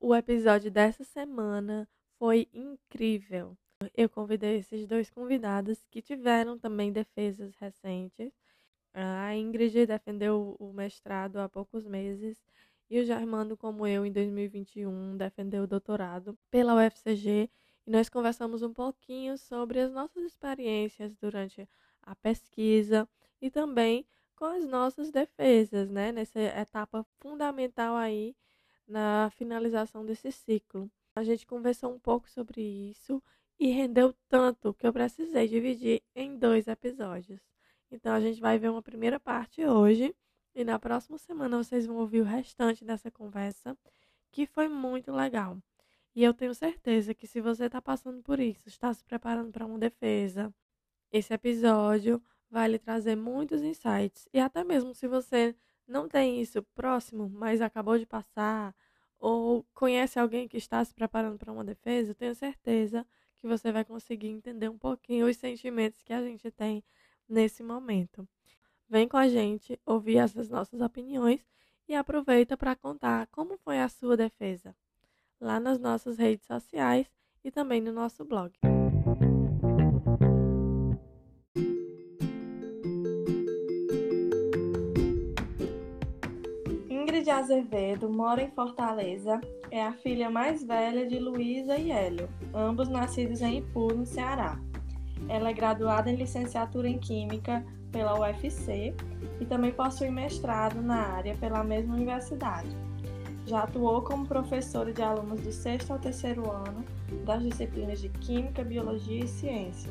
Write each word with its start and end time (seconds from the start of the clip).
O 0.00 0.14
episódio 0.14 0.70
dessa 0.70 1.04
semana 1.04 1.88
foi 2.18 2.48
incrível. 2.52 3.56
Eu 3.96 4.08
convidei 4.08 4.58
esses 4.58 4.86
dois 4.86 5.10
convidados 5.10 5.84
que 5.90 6.00
tiveram 6.00 6.58
também 6.58 6.92
defesas 6.92 7.54
recentes 7.56 8.32
a 8.94 9.34
Ingrid 9.34 9.86
defendeu 9.86 10.56
o 10.60 10.72
mestrado 10.72 11.38
há 11.38 11.48
poucos 11.48 11.84
meses 11.84 12.40
e 12.88 13.00
o 13.00 13.04
Germano, 13.04 13.56
como 13.56 13.84
eu, 13.84 14.06
em 14.06 14.12
2021, 14.12 15.16
defendeu 15.16 15.64
o 15.64 15.66
doutorado 15.66 16.38
pela 16.48 16.76
UFCG 16.76 17.50
e 17.84 17.90
nós 17.90 18.08
conversamos 18.08 18.62
um 18.62 18.72
pouquinho 18.72 19.36
sobre 19.36 19.80
as 19.80 19.90
nossas 19.92 20.22
experiências 20.22 21.12
durante 21.16 21.68
a 22.02 22.14
pesquisa 22.14 23.08
e 23.42 23.50
também 23.50 24.06
com 24.36 24.44
as 24.44 24.64
nossas 24.66 25.10
defesas, 25.10 25.88
né, 25.90 26.12
nessa 26.12 26.40
etapa 26.40 27.04
fundamental 27.20 27.96
aí 27.96 28.36
na 28.86 29.30
finalização 29.30 30.04
desse 30.04 30.30
ciclo. 30.32 30.90
A 31.14 31.22
gente 31.22 31.46
conversou 31.46 31.92
um 31.94 31.98
pouco 31.98 32.28
sobre 32.30 32.60
isso 32.62 33.22
e 33.58 33.68
rendeu 33.68 34.14
tanto 34.28 34.74
que 34.74 34.86
eu 34.86 34.92
precisei 34.92 35.48
dividir 35.48 36.02
em 36.14 36.36
dois 36.36 36.66
episódios. 36.68 37.40
Então 37.90 38.12
a 38.12 38.20
gente 38.20 38.40
vai 38.40 38.58
ver 38.58 38.70
uma 38.70 38.82
primeira 38.82 39.20
parte 39.20 39.64
hoje 39.64 40.14
e 40.54 40.64
na 40.64 40.78
próxima 40.78 41.18
semana 41.18 41.56
vocês 41.56 41.86
vão 41.86 41.96
ouvir 41.96 42.20
o 42.20 42.24
restante 42.24 42.84
dessa 42.84 43.10
conversa, 43.10 43.76
que 44.30 44.46
foi 44.46 44.68
muito 44.68 45.12
legal. 45.12 45.58
E 46.14 46.22
eu 46.22 46.32
tenho 46.34 46.54
certeza 46.54 47.14
que 47.14 47.26
se 47.26 47.40
você 47.40 47.66
está 47.66 47.82
passando 47.82 48.22
por 48.22 48.38
isso, 48.38 48.68
está 48.68 48.92
se 48.92 49.04
preparando 49.04 49.50
para 49.52 49.66
uma 49.66 49.78
defesa, 49.78 50.52
esse 51.12 51.32
episódio 51.34 52.22
vai 52.54 52.68
lhe 52.68 52.78
trazer 52.78 53.16
muitos 53.16 53.62
insights. 53.62 54.28
E 54.32 54.38
até 54.38 54.62
mesmo 54.62 54.94
se 54.94 55.08
você 55.08 55.56
não 55.88 56.08
tem 56.08 56.40
isso 56.40 56.62
próximo, 56.72 57.28
mas 57.28 57.60
acabou 57.60 57.98
de 57.98 58.06
passar, 58.06 58.72
ou 59.18 59.66
conhece 59.74 60.20
alguém 60.20 60.46
que 60.46 60.56
está 60.56 60.84
se 60.84 60.94
preparando 60.94 61.36
para 61.36 61.52
uma 61.52 61.64
defesa, 61.64 62.12
eu 62.12 62.14
tenho 62.14 62.32
certeza 62.32 63.04
que 63.38 63.48
você 63.48 63.72
vai 63.72 63.84
conseguir 63.84 64.28
entender 64.28 64.68
um 64.68 64.78
pouquinho 64.78 65.28
os 65.28 65.36
sentimentos 65.36 66.00
que 66.00 66.12
a 66.12 66.22
gente 66.22 66.48
tem 66.52 66.84
nesse 67.28 67.64
momento. 67.64 68.26
Vem 68.88 69.08
com 69.08 69.16
a 69.16 69.26
gente 69.28 69.80
ouvir 69.84 70.18
essas 70.18 70.48
nossas 70.48 70.80
opiniões 70.80 71.44
e 71.88 71.94
aproveita 71.96 72.56
para 72.56 72.76
contar 72.76 73.26
como 73.32 73.58
foi 73.58 73.80
a 73.80 73.88
sua 73.88 74.16
defesa 74.16 74.76
lá 75.40 75.58
nas 75.58 75.80
nossas 75.80 76.18
redes 76.18 76.46
sociais 76.46 77.10
e 77.42 77.50
também 77.50 77.80
no 77.80 77.92
nosso 77.92 78.24
blog. 78.24 78.52
Ingrid 87.24 87.30
Azevedo 87.30 88.10
mora 88.10 88.42
em 88.42 88.50
Fortaleza, 88.50 89.40
é 89.70 89.82
a 89.82 89.94
filha 89.94 90.28
mais 90.28 90.62
velha 90.62 91.06
de 91.06 91.18
Luísa 91.18 91.74
e 91.78 91.90
Hélio, 91.90 92.28
ambos 92.52 92.86
nascidos 92.86 93.40
em 93.40 93.60
Ipu, 93.60 93.94
no 93.94 94.04
Ceará. 94.04 94.58
Ela 95.26 95.48
é 95.48 95.52
graduada 95.54 96.10
em 96.10 96.16
licenciatura 96.16 96.86
em 96.86 96.98
Química 96.98 97.64
pela 97.90 98.20
UFC 98.20 98.94
e 99.40 99.46
também 99.46 99.72
possui 99.72 100.10
mestrado 100.10 100.82
na 100.82 100.96
área 100.96 101.34
pela 101.36 101.64
mesma 101.64 101.94
universidade. 101.94 102.68
Já 103.46 103.62
atuou 103.62 104.02
como 104.02 104.26
professora 104.26 104.92
de 104.92 105.00
alunos 105.00 105.40
do 105.40 105.50
sexto 105.50 105.94
ao 105.94 105.98
terceiro 105.98 106.50
ano 106.50 106.84
das 107.24 107.42
disciplinas 107.42 108.02
de 108.02 108.10
Química, 108.10 108.62
Biologia 108.62 109.24
e 109.24 109.28
Ciências. 109.28 109.90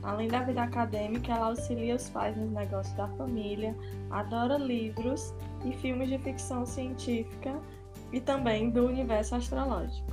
Além 0.00 0.28
da 0.28 0.42
vida 0.42 0.62
acadêmica, 0.62 1.32
ela 1.32 1.46
auxilia 1.46 1.96
os 1.96 2.08
pais 2.08 2.36
nos 2.36 2.52
negócios 2.52 2.96
da 2.96 3.08
família, 3.08 3.76
adora 4.10 4.58
livros 4.58 5.34
e 5.64 5.72
filmes 5.72 6.08
de 6.08 6.18
ficção 6.18 6.66
científica 6.66 7.60
e 8.12 8.20
também 8.20 8.70
do 8.70 8.86
universo 8.86 9.34
astrológico. 9.34 10.12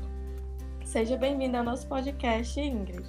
Seja 0.85 1.17
bem-vinda 1.17 1.59
ao 1.59 1.63
nosso 1.63 1.87
podcast, 1.87 2.59
Ingrid. 2.59 3.05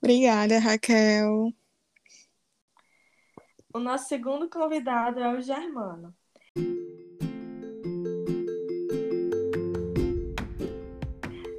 Obrigada, 0.00 0.58
Raquel. 0.58 1.52
O 3.74 3.78
nosso 3.78 4.08
segundo 4.08 4.48
convidado 4.48 5.20
é 5.20 5.34
o 5.34 5.40
Germano. 5.40 6.14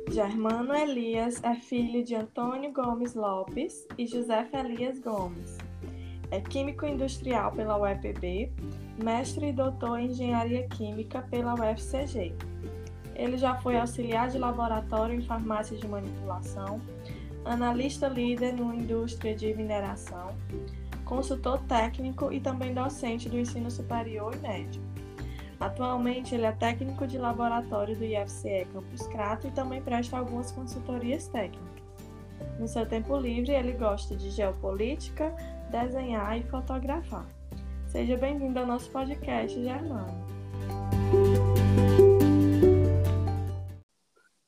Germano 0.09 0.73
Elias 0.73 1.43
é 1.43 1.53
filho 1.53 2.03
de 2.03 2.15
Antônio 2.15 2.73
Gomes 2.73 3.13
Lopes 3.13 3.85
e 3.99 4.07
José 4.07 4.49
Elias 4.51 4.99
Gomes. 4.99 5.66
É 6.29 6.41
químico 6.41 6.85
industrial 6.85 7.51
pela 7.53 7.77
UEPB, 7.77 8.51
mestre 9.01 9.47
e 9.47 9.53
doutor 9.53 9.99
em 9.99 10.07
engenharia 10.07 10.67
química 10.67 11.21
pela 11.21 11.53
UFCG. 11.53 12.35
Ele 13.15 13.37
já 13.37 13.55
foi 13.55 13.77
auxiliar 13.77 14.29
de 14.29 14.37
laboratório 14.37 15.15
em 15.15 15.21
farmácia 15.21 15.77
de 15.77 15.87
manipulação, 15.87 16.81
analista 17.45 18.07
líder 18.07 18.53
na 18.53 18.75
indústria 18.75 19.35
de 19.35 19.53
mineração, 19.53 20.35
consultor 21.05 21.59
técnico 21.63 22.31
e 22.31 22.39
também 22.39 22.73
docente 22.73 23.29
do 23.29 23.39
ensino 23.39 23.71
superior 23.71 24.35
e 24.35 24.39
médio. 24.39 24.81
Atualmente, 25.59 26.35
ele 26.35 26.45
é 26.45 26.51
técnico 26.51 27.07
de 27.07 27.17
laboratório 27.17 27.95
do 27.95 28.03
IFCE 28.03 28.67
Campus 28.71 29.07
Crato 29.07 29.47
e 29.47 29.51
também 29.51 29.81
presta 29.81 30.17
algumas 30.17 30.51
consultorias 30.51 31.27
técnicas. 31.27 31.65
No 32.59 32.67
seu 32.67 32.85
tempo 32.85 33.17
livre, 33.17 33.53
ele 33.53 33.71
gosta 33.71 34.15
de 34.15 34.29
geopolítica, 34.29 35.33
desenhar 35.69 36.37
e 36.37 36.43
fotografar. 36.43 37.25
Seja 37.87 38.17
bem-vindo 38.17 38.59
ao 38.59 38.65
nosso 38.65 38.91
podcast, 38.91 39.61
Germano. 39.61 40.25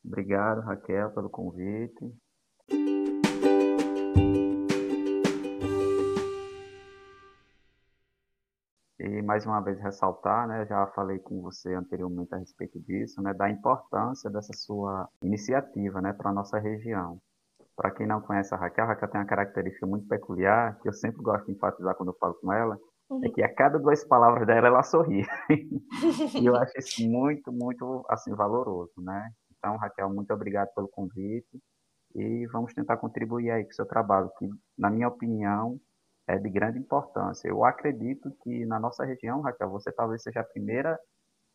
Obrigado, 0.03 0.61
Raquel, 0.61 1.11
pelo 1.11 1.29
convite. 1.29 2.13
E 8.99 9.21
mais 9.21 9.45
uma 9.45 9.61
vez 9.61 9.79
ressaltar, 9.79 10.47
né, 10.47 10.65
já 10.65 10.85
falei 10.87 11.19
com 11.19 11.41
você 11.41 11.73
anteriormente 11.73 12.35
a 12.35 12.37
respeito 12.37 12.79
disso, 12.81 13.21
né, 13.21 13.33
da 13.33 13.49
importância 13.49 14.29
dessa 14.29 14.51
sua 14.53 15.07
iniciativa, 15.23 16.01
né, 16.01 16.11
para 16.11 16.33
nossa 16.33 16.59
região. 16.59 17.17
Para 17.79 17.91
quem 17.91 18.05
não 18.05 18.19
conhece 18.19 18.53
a 18.53 18.57
Raquel, 18.57 18.83
a 18.83 18.87
Raquel 18.89 19.07
tem 19.07 19.21
uma 19.21 19.25
característica 19.25 19.87
muito 19.87 20.05
peculiar, 20.05 20.77
que 20.81 20.89
eu 20.89 20.91
sempre 20.91 21.23
gosto 21.23 21.45
de 21.45 21.53
enfatizar 21.53 21.95
quando 21.95 22.09
eu 22.09 22.17
falo 22.19 22.33
com 22.33 22.51
ela, 22.51 22.75
é 22.75 23.13
uhum. 23.13 23.21
é 23.23 23.29
que 23.29 23.41
a 23.41 23.55
cada 23.55 23.79
duas 23.79 24.03
palavras 24.03 24.45
dela 24.45 24.67
ela 24.67 24.83
sorri. 24.83 25.25
e 26.41 26.45
eu 26.45 26.57
acho 26.57 26.77
isso 26.77 27.09
muito, 27.09 27.53
muito 27.53 28.05
assim 28.09 28.35
valoroso, 28.35 28.91
né? 28.97 29.31
Então, 29.57 29.77
Raquel, 29.77 30.09
muito 30.09 30.33
obrigado 30.33 30.73
pelo 30.75 30.89
convite 30.89 31.57
e 32.13 32.45
vamos 32.47 32.73
tentar 32.73 32.97
contribuir 32.97 33.49
aí 33.49 33.63
com 33.63 33.71
o 33.71 33.75
seu 33.75 33.85
trabalho, 33.85 34.29
que, 34.37 34.49
na 34.77 34.89
minha 34.89 35.07
opinião, 35.07 35.79
é 36.27 36.37
de 36.37 36.49
grande 36.49 36.79
importância. 36.79 37.47
Eu 37.47 37.63
acredito 37.63 38.29
que 38.43 38.65
na 38.65 38.77
nossa 38.77 39.05
região, 39.05 39.39
Raquel, 39.39 39.69
você 39.69 39.89
talvez 39.89 40.21
seja 40.21 40.41
a 40.41 40.43
primeira 40.43 40.99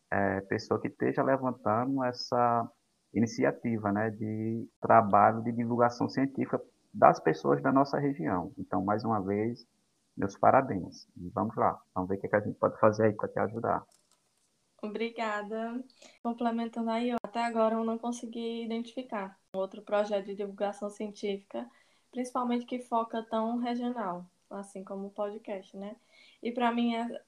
é, 0.09 0.41
pessoa 0.41 0.81
que 0.81 0.87
esteja 0.87 1.21
levantando 1.21 2.03
essa 2.03 2.67
iniciativa 3.15 3.91
né, 3.91 4.11
de 4.11 4.67
trabalho 4.81 5.41
de 5.41 5.51
divulgação 5.51 6.07
científica 6.09 6.61
das 6.93 7.19
pessoas 7.19 7.61
da 7.61 7.71
nossa 7.71 7.97
região. 7.97 8.51
Então, 8.57 8.83
mais 8.83 9.03
uma 9.03 9.21
vez, 9.21 9.65
meus 10.15 10.37
parabéns. 10.37 11.07
E 11.17 11.29
vamos 11.29 11.55
lá, 11.55 11.81
vamos 11.93 12.09
ver 12.09 12.17
o 12.17 12.19
que, 12.19 12.27
é 12.27 12.29
que 12.29 12.35
a 12.35 12.41
gente 12.41 12.57
pode 12.57 12.79
fazer 12.79 13.05
aí 13.05 13.13
para 13.13 13.29
te 13.29 13.39
ajudar. 13.39 13.83
Obrigada. 14.81 15.83
Complementando 16.21 16.91
aí, 16.91 17.11
até 17.23 17.43
agora 17.43 17.75
eu 17.75 17.83
não 17.83 17.97
consegui 17.97 18.63
identificar 18.63 19.37
outro 19.53 19.81
projeto 19.81 20.25
de 20.25 20.35
divulgação 20.35 20.89
científica, 20.89 21.67
principalmente 22.11 22.65
que 22.65 22.79
foca 22.79 23.23
tão 23.23 23.57
regional, 23.57 24.25
assim 24.49 24.83
como 24.83 25.07
o 25.07 25.11
podcast, 25.11 25.75
né? 25.75 25.95
E 26.43 26.51
para 26.51 26.71
mim 26.71 26.95
é, 26.95 27.21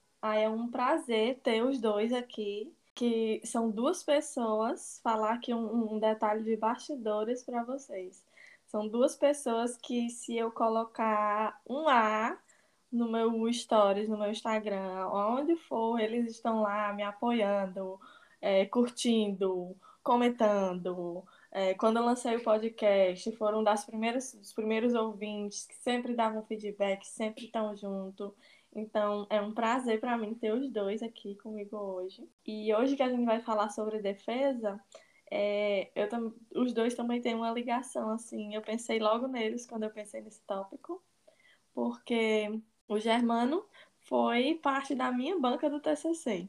é 0.43 0.49
um 0.49 0.69
prazer 0.69 1.39
ter 1.39 1.63
os 1.63 1.79
dois 1.79 2.13
aqui, 2.13 2.75
que 2.97 3.39
são 3.45 3.69
duas 3.69 4.03
pessoas, 4.03 4.99
falar 5.03 5.35
aqui 5.35 5.53
um, 5.53 5.93
um 5.93 5.99
detalhe 5.99 6.43
de 6.43 6.57
bastidores 6.57 7.43
para 7.43 7.63
vocês. 7.63 8.25
São 8.65 8.87
duas 8.87 9.15
pessoas 9.15 9.77
que, 9.77 10.09
se 10.09 10.35
eu 10.35 10.51
colocar 10.51 11.61
um 11.69 11.87
A 11.87 12.35
no 12.91 13.07
meu 13.11 13.53
stories, 13.53 14.09
no 14.09 14.17
meu 14.17 14.31
Instagram, 14.31 15.07
onde 15.09 15.55
for, 15.55 15.99
eles 15.99 16.31
estão 16.31 16.63
lá 16.63 16.91
me 16.91 17.03
apoiando, 17.03 17.99
é, 18.41 18.65
curtindo, 18.65 19.75
comentando. 20.01 21.23
É, 21.51 21.75
quando 21.75 21.97
eu 21.97 22.03
lancei 22.03 22.35
o 22.35 22.43
podcast, 22.43 23.31
foram 23.33 23.63
das 23.63 23.85
primeiras, 23.85 24.33
dos 24.33 24.53
primeiros 24.53 24.95
ouvintes 24.95 25.67
que 25.67 25.75
sempre 25.75 26.15
davam 26.15 26.43
feedback, 26.47 27.05
sempre 27.05 27.45
estão 27.45 27.75
junto. 27.75 28.33
Então, 28.77 29.25
é 29.31 29.41
um 29.41 29.51
prazer 29.51 29.99
para 29.99 30.15
mim 30.15 30.35
ter 30.35 30.53
os 30.53 30.69
dois 30.69 31.01
aqui 31.01 31.33
comigo 31.37 31.75
hoje. 31.75 32.29
E 32.45 32.71
hoje 32.75 32.95
que 32.95 33.01
a 33.01 33.09
gente 33.09 33.25
vai 33.25 33.41
falar 33.41 33.69
sobre 33.69 33.99
defesa, 33.99 34.79
é, 35.31 35.89
eu 35.95 36.07
os 36.55 36.73
dois 36.73 36.93
também 36.93 37.19
têm 37.19 37.33
uma 37.33 37.51
ligação, 37.51 38.11
assim. 38.11 38.53
Eu 38.53 38.61
pensei 38.61 38.99
logo 38.99 39.27
neles 39.27 39.65
quando 39.65 39.81
eu 39.83 39.89
pensei 39.89 40.21
nesse 40.21 40.41
tópico, 40.43 41.03
porque 41.73 42.61
o 42.87 42.99
Germano 42.99 43.65
foi 44.01 44.53
parte 44.61 44.93
da 44.93 45.11
minha 45.11 45.39
banca 45.39 45.67
do 45.71 45.79
TCC. 45.79 46.47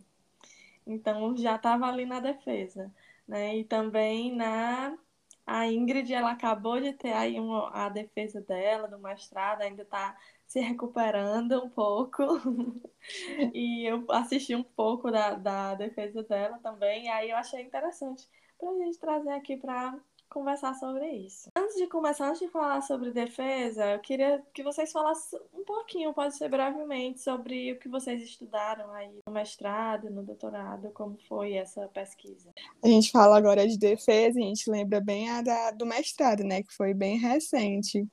Então, 0.86 1.34
já 1.34 1.56
estava 1.56 1.86
ali 1.86 2.04
na 2.04 2.20
defesa, 2.20 2.92
né? 3.26 3.56
E 3.56 3.64
também 3.64 4.36
na 4.36 4.98
a 5.46 5.66
Ingrid, 5.66 6.12
ela 6.12 6.32
acabou 6.32 6.78
de 6.78 6.92
ter 6.92 7.12
aí 7.14 7.36
a 7.72 7.88
defesa 7.88 8.38
dela 8.42 8.86
do 8.86 8.98
mestrado, 8.98 9.62
ainda 9.62 9.82
está 9.82 10.14
se 10.48 10.60
recuperando 10.60 11.62
um 11.62 11.68
pouco. 11.68 12.24
e 13.54 13.84
eu 13.84 14.04
assisti 14.10 14.54
um 14.54 14.64
pouco 14.64 15.10
da, 15.10 15.34
da 15.34 15.74
defesa 15.74 16.22
dela 16.22 16.58
também, 16.62 17.04
e 17.04 17.08
aí 17.08 17.30
eu 17.30 17.36
achei 17.36 17.62
interessante 17.62 18.26
para 18.58 18.70
a 18.70 18.74
gente 18.78 18.98
trazer 18.98 19.30
aqui 19.30 19.56
para 19.56 19.96
conversar 20.28 20.74
sobre 20.74 21.06
isso. 21.10 21.50
Antes 21.56 21.76
de 21.76 21.86
começar, 21.86 22.28
antes 22.28 22.40
de 22.40 22.48
falar 22.48 22.82
sobre 22.82 23.10
defesa, 23.10 23.92
eu 23.92 23.98
queria 23.98 24.44
que 24.52 24.62
vocês 24.62 24.92
falassem 24.92 25.40
um 25.54 25.64
pouquinho, 25.64 26.12
pode 26.12 26.36
ser 26.36 26.48
brevemente, 26.48 27.20
sobre 27.20 27.72
o 27.72 27.78
que 27.78 27.88
vocês 27.88 28.22
estudaram 28.22 28.92
aí 28.92 29.10
no 29.26 29.32
mestrado, 29.32 30.10
no 30.10 30.22
doutorado, 30.22 30.90
como 30.90 31.16
foi 31.28 31.54
essa 31.54 31.88
pesquisa. 31.88 32.52
A 32.82 32.88
gente 32.88 33.10
fala 33.10 33.36
agora 33.36 33.66
de 33.66 33.78
defesa, 33.78 34.38
a 34.38 34.42
gente 34.42 34.70
lembra 34.70 35.00
bem 35.00 35.30
a 35.30 35.40
da, 35.40 35.70
do 35.70 35.86
mestrado, 35.86 36.44
né, 36.44 36.62
que 36.62 36.74
foi 36.74 36.92
bem 36.92 37.18
recente. 37.18 38.06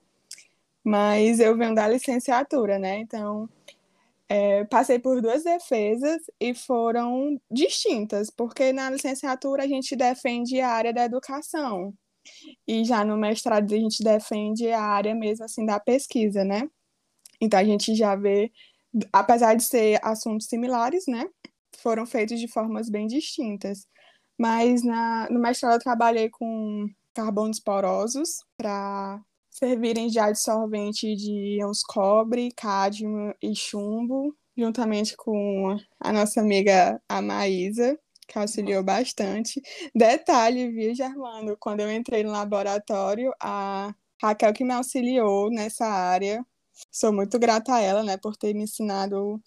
Mas 0.86 1.40
eu 1.40 1.58
venho 1.58 1.74
da 1.74 1.88
licenciatura, 1.88 2.78
né? 2.78 3.00
Então, 3.00 3.50
é, 4.30 4.64
passei 4.66 5.00
por 5.00 5.22
duas 5.22 5.44
defesas 5.44 6.22
e 6.40 6.54
foram 6.54 7.42
distintas, 7.50 8.30
porque 8.30 8.72
na 8.72 8.90
licenciatura 8.90 9.64
a 9.64 9.68
gente 9.68 9.96
defende 9.96 10.62
a 10.62 10.70
área 10.70 10.94
da 10.94 11.06
educação 11.06 11.94
e 12.68 12.84
já 12.86 13.04
no 13.04 13.18
mestrado 13.18 13.74
a 13.74 13.78
gente 13.78 14.04
defende 14.04 14.72
a 14.72 14.82
área 14.82 15.16
mesmo 15.16 15.46
assim 15.46 15.66
da 15.66 15.80
pesquisa, 15.80 16.44
né? 16.44 16.70
Então 17.42 17.60
a 17.60 17.64
gente 17.64 17.96
já 17.96 18.16
vê, 18.16 18.52
apesar 19.12 19.56
de 19.56 19.64
ser 19.64 20.00
assuntos 20.04 20.48
similares, 20.48 21.06
né? 21.08 21.28
Foram 21.80 22.06
feitos 22.06 22.40
de 22.40 22.48
formas 22.48 22.90
bem 22.90 23.08
distintas. 23.08 23.88
Mas 24.38 24.84
na, 24.84 25.30
no 25.30 25.40
mestrado 25.40 25.74
eu 25.74 25.80
trabalhei 25.80 26.30
com 26.30 26.88
carbonos 27.14 27.60
porosos 27.60 28.44
para 28.58 29.22
servirem 29.56 30.08
de 30.10 30.20
adsorvente 30.20 31.16
de 31.16 31.32
íons 31.58 31.82
cobre, 31.82 32.52
cádmio 32.52 33.34
e 33.42 33.56
chumbo, 33.56 34.36
juntamente 34.58 35.16
com 35.16 35.78
a 35.98 36.12
nossa 36.12 36.42
amiga 36.42 37.02
a 37.08 37.22
Maísa, 37.22 37.98
que 38.28 38.38
auxiliou 38.38 38.84
bastante. 38.84 39.62
Detalhe, 39.96 40.70
viu, 40.72 40.94
Germano, 40.94 41.56
quando 41.58 41.80
eu 41.80 41.90
entrei 41.90 42.22
no 42.22 42.32
laboratório, 42.32 43.32
a 43.40 43.96
Raquel 44.22 44.52
que 44.52 44.66
me 44.66 44.74
auxiliou 44.74 45.50
nessa 45.50 45.86
área. 45.86 46.46
Sou 46.92 47.14
muito 47.14 47.40
grata 47.40 47.76
a 47.76 47.80
ela, 47.82 48.04
né, 48.04 48.18
por 48.18 48.36
ter 48.36 48.54
me 48.54 48.64
ensinado 48.64 49.42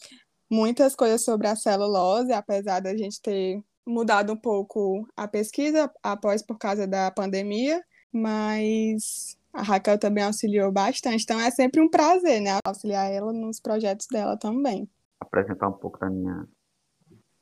muitas 0.51 0.95
coisas 0.95 1.23
sobre 1.23 1.49
a 1.49 1.55
celulose, 1.55 2.33
apesar 2.33 2.81
da 2.81 2.97
gente 2.97 3.21
ter 3.21 3.63
mudado 3.87 4.33
um 4.33 4.37
pouco 4.39 5.07
a 5.15 5.29
pesquisa 5.29 5.93
após 6.03 6.41
por 6.41 6.57
causa 6.57 6.87
da 6.87 7.11
pandemia, 7.11 7.85
mas 8.11 9.38
a 9.53 9.63
Raquel 9.63 9.99
também 9.99 10.25
auxiliou 10.25 10.71
bastante, 10.71 11.23
então 11.23 11.41
é 11.41 11.51
sempre 11.51 11.81
um 11.81 11.89
prazer, 11.89 12.41
né, 12.41 12.59
auxiliar 12.65 13.11
ela 13.11 13.33
nos 13.33 13.61
projetos 13.61 14.07
dela 14.11 14.37
também. 14.37 14.89
Apresentar 15.21 15.69
um 15.69 15.73
pouco 15.73 15.99
da 15.99 16.09
minha 16.09 16.47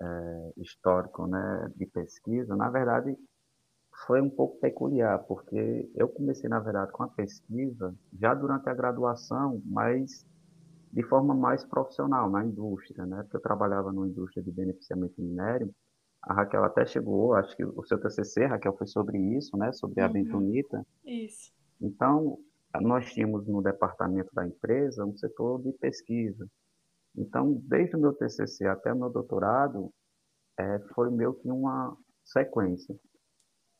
é, 0.00 0.53
histórico, 0.58 1.26
né, 1.26 1.70
de 1.76 1.87
pesquisa, 1.87 2.55
na 2.56 2.70
verdade 2.70 3.17
foi 4.05 4.20
um 4.20 4.29
pouco 4.29 4.58
peculiar, 4.61 5.19
porque 5.20 5.91
eu 5.94 6.08
comecei, 6.08 6.50
na 6.50 6.61
verdade, 6.61 6.93
com 6.93 7.05
a 7.05 7.08
pesquisa 7.08 7.94
já 8.19 8.35
durante 8.35 8.69
a 8.69 8.75
graduação, 8.75 9.62
mas 9.64 10.26
de 10.93 11.02
forma 11.02 11.35
mais 11.35 11.64
profissional, 11.64 12.31
na 12.31 12.44
indústria, 12.44 13.06
né? 13.06 13.23
Porque 13.23 13.37
eu 13.37 13.43
trabalhava 13.43 13.93
numa 13.93 14.09
indústria 14.09 14.43
de 14.43 14.50
beneficiamento 14.50 15.20
minério. 15.20 15.75
A 16.23 16.35
Raquel 16.35 16.64
até 16.64 16.85
chegou, 16.85 17.35
acho 17.35 17.56
que 17.56 17.64
o 17.64 17.85
seu 17.85 17.99
TCC, 17.99 18.47
Raquel, 18.47 18.76
foi 18.76 18.87
sobre 18.87 19.19
isso, 19.37 19.56
né? 19.56 19.73
Sobre 19.73 20.00
a 20.00 20.06
uhum. 20.06 20.12
bentonita. 20.12 20.87
Isso. 21.05 21.52
Então, 21.81 22.38
nós 22.81 23.12
tínhamos 23.12 23.46
no 23.46 23.62
departamento 23.62 24.34
da 24.34 24.46
empresa 24.46 25.05
um 25.05 25.17
setor 25.17 25.62
de 25.62 25.73
pesquisa. 25.73 26.46
Então, 27.17 27.55
desde 27.64 27.96
o 27.96 28.00
meu 28.00 28.12
TCC 28.12 28.67
até 28.67 28.93
o 28.93 28.96
meu 28.96 29.11
doutorado, 29.11 29.90
é, 30.58 30.78
foi 30.94 31.11
meio 31.11 31.34
que 31.34 31.50
uma 31.50 31.96
sequência. 32.25 32.94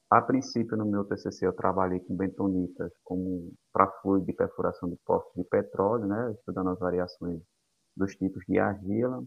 A 0.08 0.22
princípio, 0.22 0.76
no 0.76 0.87
meu 0.87 1.04
TCC, 1.04 1.46
eu 1.46 1.52
trabalhei 1.52 1.98
com 2.00 2.16
bentonitas 2.16 2.93
como 3.02 3.52
para 3.72 3.90
fluido 4.00 4.26
de 4.26 4.32
perfuração 4.32 4.88
de 4.88 4.96
poços 5.04 5.32
de 5.34 5.44
petróleo, 5.44 6.06
né, 6.06 6.32
estudando 6.32 6.70
as 6.70 6.78
variações 6.78 7.43
dos 7.96 8.14
tipos 8.14 8.44
de 8.46 8.58
argila. 8.58 9.25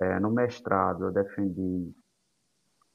É, 0.00 0.18
no 0.18 0.30
mestrado, 0.30 1.04
eu 1.04 1.12
defendi 1.12 1.94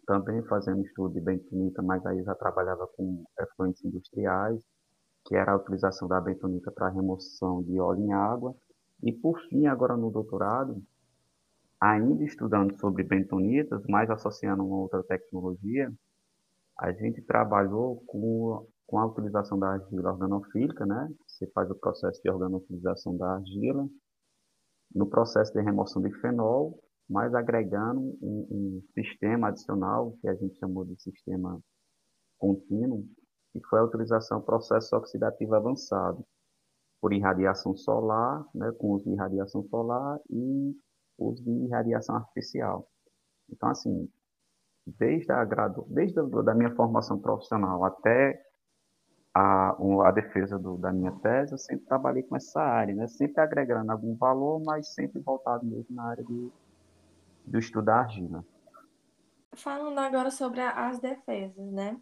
também 0.10 0.42
fazendo 0.46 0.84
estudo 0.84 1.14
de 1.14 1.22
bentonita, 1.22 1.84
mas 1.84 2.04
aí 2.04 2.24
já 2.24 2.34
trabalhava 2.34 2.88
com 2.98 3.24
efluentes 3.40 3.86
industriais, 3.86 4.60
que 5.24 5.36
era 5.36 5.52
a 5.52 5.56
utilização 5.56 6.08
da 6.08 6.20
bentonita 6.20 6.72
para 6.72 6.90
remoção 6.90 7.62
de 7.62 7.80
óleo 7.80 8.02
em 8.02 8.12
água. 8.12 8.56
E 9.04 9.14
por 9.14 9.40
fim, 9.42 9.68
agora 9.68 9.96
no 9.96 10.10
doutorado, 10.10 10.82
ainda 11.80 12.24
estudando 12.24 12.76
sobre 12.80 13.04
bentonitas, 13.04 13.84
mas 13.88 14.10
associando 14.10 14.66
uma 14.66 14.78
outra 14.78 15.04
tecnologia, 15.04 15.94
a 16.80 16.92
gente 16.92 17.22
trabalhou 17.22 18.04
com, 18.08 18.68
com 18.88 18.98
a 18.98 19.06
utilização 19.06 19.60
da 19.60 19.74
argila 19.74 20.12
organofílica, 20.12 20.88
né? 20.88 21.08
Você 21.28 21.46
faz 21.52 21.70
o 21.70 21.76
processo 21.76 22.20
de 22.24 22.32
organofilização 22.32 23.16
da 23.16 23.36
argila, 23.36 23.88
no 24.96 25.06
processo 25.06 25.54
de 25.54 25.62
remoção 25.62 26.02
de 26.02 26.12
fenol, 26.20 26.80
mas 27.10 27.34
agregando 27.34 28.00
um, 28.22 28.48
um, 28.52 28.84
sistema 28.94 29.48
adicional, 29.48 30.16
que 30.22 30.28
a 30.28 30.36
gente 30.36 30.58
chamou 30.60 30.86
de 30.86 31.02
sistema 31.02 31.60
contínuo, 32.38 33.06
que 33.52 33.60
foi 33.68 33.80
a 33.80 33.84
utilização 33.84 34.40
do 34.40 34.46
processo 34.46 34.96
oxidativo 34.96 35.56
avançado, 35.56 36.24
por 37.02 37.14
irradiação 37.14 37.76
solar, 37.76 38.46
né, 38.54 38.72
com 38.78 38.92
uso 38.92 39.06
de 39.06 39.12
irradiação 39.12 39.64
solar 39.64 40.20
e 40.30 40.76
uso 41.18 41.44
de 41.44 41.50
irradiação 41.66 42.16
artificial. 42.16 42.88
Então, 43.50 43.70
assim, 43.70 44.08
desde 44.86 45.32
a, 45.32 45.46
desde 45.88 46.20
a 46.20 46.24
da 46.44 46.54
minha 46.54 46.76
formação 46.76 47.20
profissional 47.20 47.84
até 47.86 48.40
a, 49.34 49.76
a 50.06 50.12
defesa 50.12 50.60
do, 50.60 50.78
da 50.78 50.92
minha 50.92 51.12
tese, 51.20 51.54
eu 51.54 51.58
sempre 51.58 51.86
trabalhei 51.86 52.24
com 52.24 52.36
essa 52.36 52.62
área, 52.62 52.94
né? 52.94 53.08
sempre 53.08 53.42
agregando 53.42 53.92
algum 53.92 54.16
valor, 54.16 54.62
mas 54.66 54.94
sempre 54.94 55.22
voltado 55.22 55.66
mesmo 55.66 55.96
na 55.96 56.04
área 56.04 56.24
de, 56.24 56.52
do 57.50 57.60
estudo 57.60 57.86
da 57.86 57.96
argila. 57.96 58.46
Falando 59.54 59.98
agora 59.98 60.30
sobre 60.30 60.62
as 60.62 61.00
defesas, 61.00 61.72
né? 61.72 62.00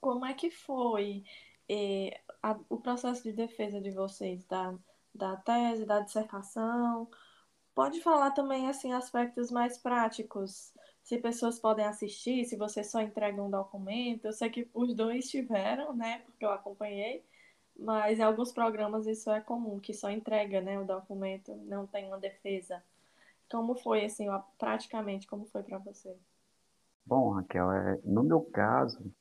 Como 0.00 0.24
é 0.24 0.32
que 0.32 0.50
foi 0.50 1.24
eh, 1.68 2.20
a, 2.42 2.58
o 2.68 2.78
processo 2.78 3.22
de 3.22 3.32
defesa 3.32 3.80
de 3.80 3.90
vocês, 3.90 4.44
da, 4.46 4.74
da 5.14 5.36
tese, 5.36 5.84
da 5.84 6.00
dissertação? 6.00 7.08
Pode 7.74 8.00
falar 8.00 8.30
também, 8.30 8.68
assim, 8.68 8.92
aspectos 8.92 9.50
mais 9.50 9.76
práticos, 9.76 10.72
se 11.02 11.18
pessoas 11.18 11.58
podem 11.58 11.84
assistir, 11.84 12.44
se 12.44 12.56
você 12.56 12.84
só 12.84 13.00
entrega 13.00 13.42
um 13.42 13.50
documento. 13.50 14.26
Eu 14.26 14.32
sei 14.32 14.48
que 14.48 14.70
os 14.72 14.94
dois 14.94 15.28
tiveram, 15.28 15.94
né, 15.94 16.20
porque 16.20 16.44
eu 16.44 16.50
acompanhei, 16.50 17.24
mas 17.76 18.20
em 18.20 18.22
alguns 18.22 18.52
programas 18.52 19.06
isso 19.06 19.30
é 19.30 19.40
comum, 19.40 19.80
que 19.80 19.92
só 19.92 20.08
entrega, 20.08 20.60
né, 20.60 20.78
o 20.78 20.84
documento, 20.84 21.54
não 21.66 21.86
tem 21.86 22.06
uma 22.06 22.18
defesa. 22.18 22.82
Como 23.50 23.76
foi, 23.76 24.04
assim, 24.04 24.26
praticamente, 24.58 25.26
como 25.26 25.46
foi 25.46 25.62
para 25.62 25.78
você? 25.78 26.16
Bom, 27.06 27.32
Raquel, 27.32 27.70
é, 27.70 28.00
no 28.04 28.22
meu 28.22 28.40
caso, 28.40 29.12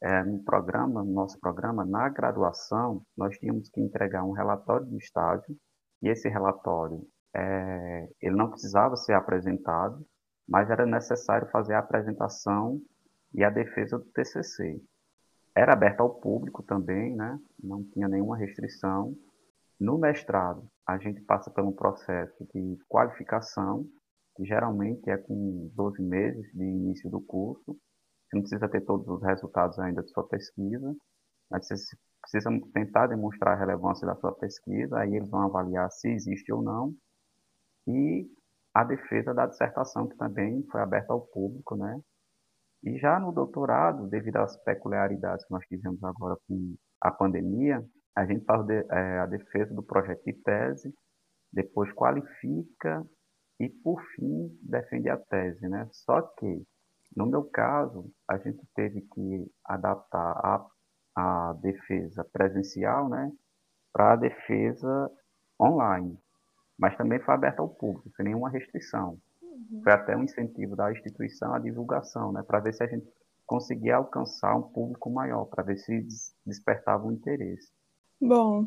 é, 0.00 0.22
no 0.22 0.42
programa, 0.44 1.02
no 1.02 1.12
nosso 1.12 1.38
programa, 1.40 1.84
na 1.84 2.08
graduação, 2.08 3.04
nós 3.16 3.36
tínhamos 3.38 3.68
que 3.68 3.80
entregar 3.80 4.24
um 4.24 4.32
relatório 4.32 4.86
de 4.86 4.96
estágio, 4.96 5.56
e 6.02 6.08
esse 6.08 6.28
relatório, 6.28 7.02
é, 7.34 8.08
ele 8.20 8.36
não 8.36 8.50
precisava 8.50 8.96
ser 8.96 9.14
apresentado, 9.14 10.06
mas 10.46 10.70
era 10.70 10.86
necessário 10.86 11.48
fazer 11.50 11.74
a 11.74 11.78
apresentação 11.78 12.80
e 13.32 13.42
a 13.42 13.50
defesa 13.50 13.98
do 13.98 14.04
TCC. 14.04 14.80
Era 15.54 15.72
aberto 15.72 16.00
ao 16.02 16.10
público 16.10 16.62
também, 16.62 17.14
né? 17.16 17.40
não 17.62 17.82
tinha 17.82 18.08
nenhuma 18.08 18.36
restrição, 18.36 19.16
No 19.80 19.98
mestrado, 19.98 20.70
a 20.86 20.98
gente 20.98 21.20
passa 21.22 21.50
por 21.50 21.64
um 21.64 21.72
processo 21.72 22.44
de 22.52 22.78
qualificação, 22.88 23.86
que 24.36 24.44
geralmente 24.44 25.08
é 25.08 25.16
com 25.16 25.70
12 25.74 26.02
meses 26.02 26.44
de 26.52 26.64
início 26.64 27.10
do 27.10 27.20
curso. 27.20 27.64
Você 27.72 28.36
não 28.36 28.42
precisa 28.42 28.68
ter 28.68 28.82
todos 28.82 29.06
os 29.08 29.22
resultados 29.22 29.78
ainda 29.78 30.02
de 30.02 30.10
sua 30.10 30.26
pesquisa, 30.26 30.94
mas 31.50 31.66
você 31.66 31.96
precisa 32.20 32.50
tentar 32.72 33.06
demonstrar 33.06 33.54
a 33.54 33.58
relevância 33.58 34.06
da 34.06 34.16
sua 34.16 34.32
pesquisa, 34.32 34.98
aí 34.98 35.14
eles 35.14 35.30
vão 35.30 35.42
avaliar 35.42 35.90
se 35.90 36.08
existe 36.08 36.52
ou 36.52 36.62
não. 36.62 36.94
E 37.86 38.26
a 38.74 38.82
defesa 38.82 39.32
da 39.32 39.46
dissertação, 39.46 40.08
que 40.08 40.16
também 40.16 40.64
foi 40.70 40.80
aberta 40.80 41.12
ao 41.12 41.20
público, 41.20 41.76
né? 41.76 42.00
E 42.82 42.98
já 42.98 43.18
no 43.18 43.32
doutorado, 43.32 44.08
devido 44.08 44.36
às 44.36 44.56
peculiaridades 44.64 45.46
que 45.46 45.52
nós 45.52 45.64
tivemos 45.66 46.02
agora 46.02 46.36
com 46.46 46.74
a 47.00 47.10
pandemia, 47.10 47.82
a 48.16 48.24
gente 48.24 48.44
faz 48.44 48.68
é, 48.68 49.18
a 49.18 49.26
defesa 49.26 49.74
do 49.74 49.82
projeto 49.82 50.22
de 50.24 50.32
tese, 50.32 50.94
depois 51.52 51.92
qualifica 51.92 53.04
e, 53.60 53.68
por 53.68 54.02
fim, 54.14 54.58
defende 54.62 55.08
a 55.08 55.16
tese, 55.16 55.68
né? 55.68 55.88
Só 55.92 56.20
que, 56.22 56.66
no 57.16 57.26
meu 57.26 57.44
caso, 57.44 58.10
a 58.28 58.38
gente 58.38 58.60
teve 58.74 59.02
que 59.02 59.52
adaptar 59.64 60.32
a, 60.44 60.66
a 61.16 61.52
defesa 61.54 62.24
presencial, 62.32 63.08
né, 63.08 63.30
para 63.92 64.14
a 64.14 64.16
defesa 64.16 65.10
online 65.60 66.18
mas 66.78 66.96
também 66.96 67.20
foi 67.20 67.34
aberta 67.34 67.62
ao 67.62 67.68
público, 67.68 68.10
sem 68.16 68.26
nenhuma 68.26 68.50
restrição. 68.50 69.18
Uhum. 69.42 69.80
Foi 69.82 69.92
até 69.92 70.16
um 70.16 70.24
incentivo 70.24 70.74
da 70.74 70.92
instituição 70.92 71.54
à 71.54 71.58
divulgação, 71.58 72.32
né, 72.32 72.42
para 72.42 72.60
ver 72.60 72.74
se 72.74 72.82
a 72.82 72.86
gente 72.86 73.06
conseguia 73.46 73.96
alcançar 73.96 74.56
um 74.56 74.62
público 74.62 75.10
maior, 75.10 75.44
para 75.46 75.62
ver 75.62 75.76
se 75.76 76.06
despertava 76.44 77.04
o 77.06 77.12
interesse. 77.12 77.70
Bom, 78.26 78.66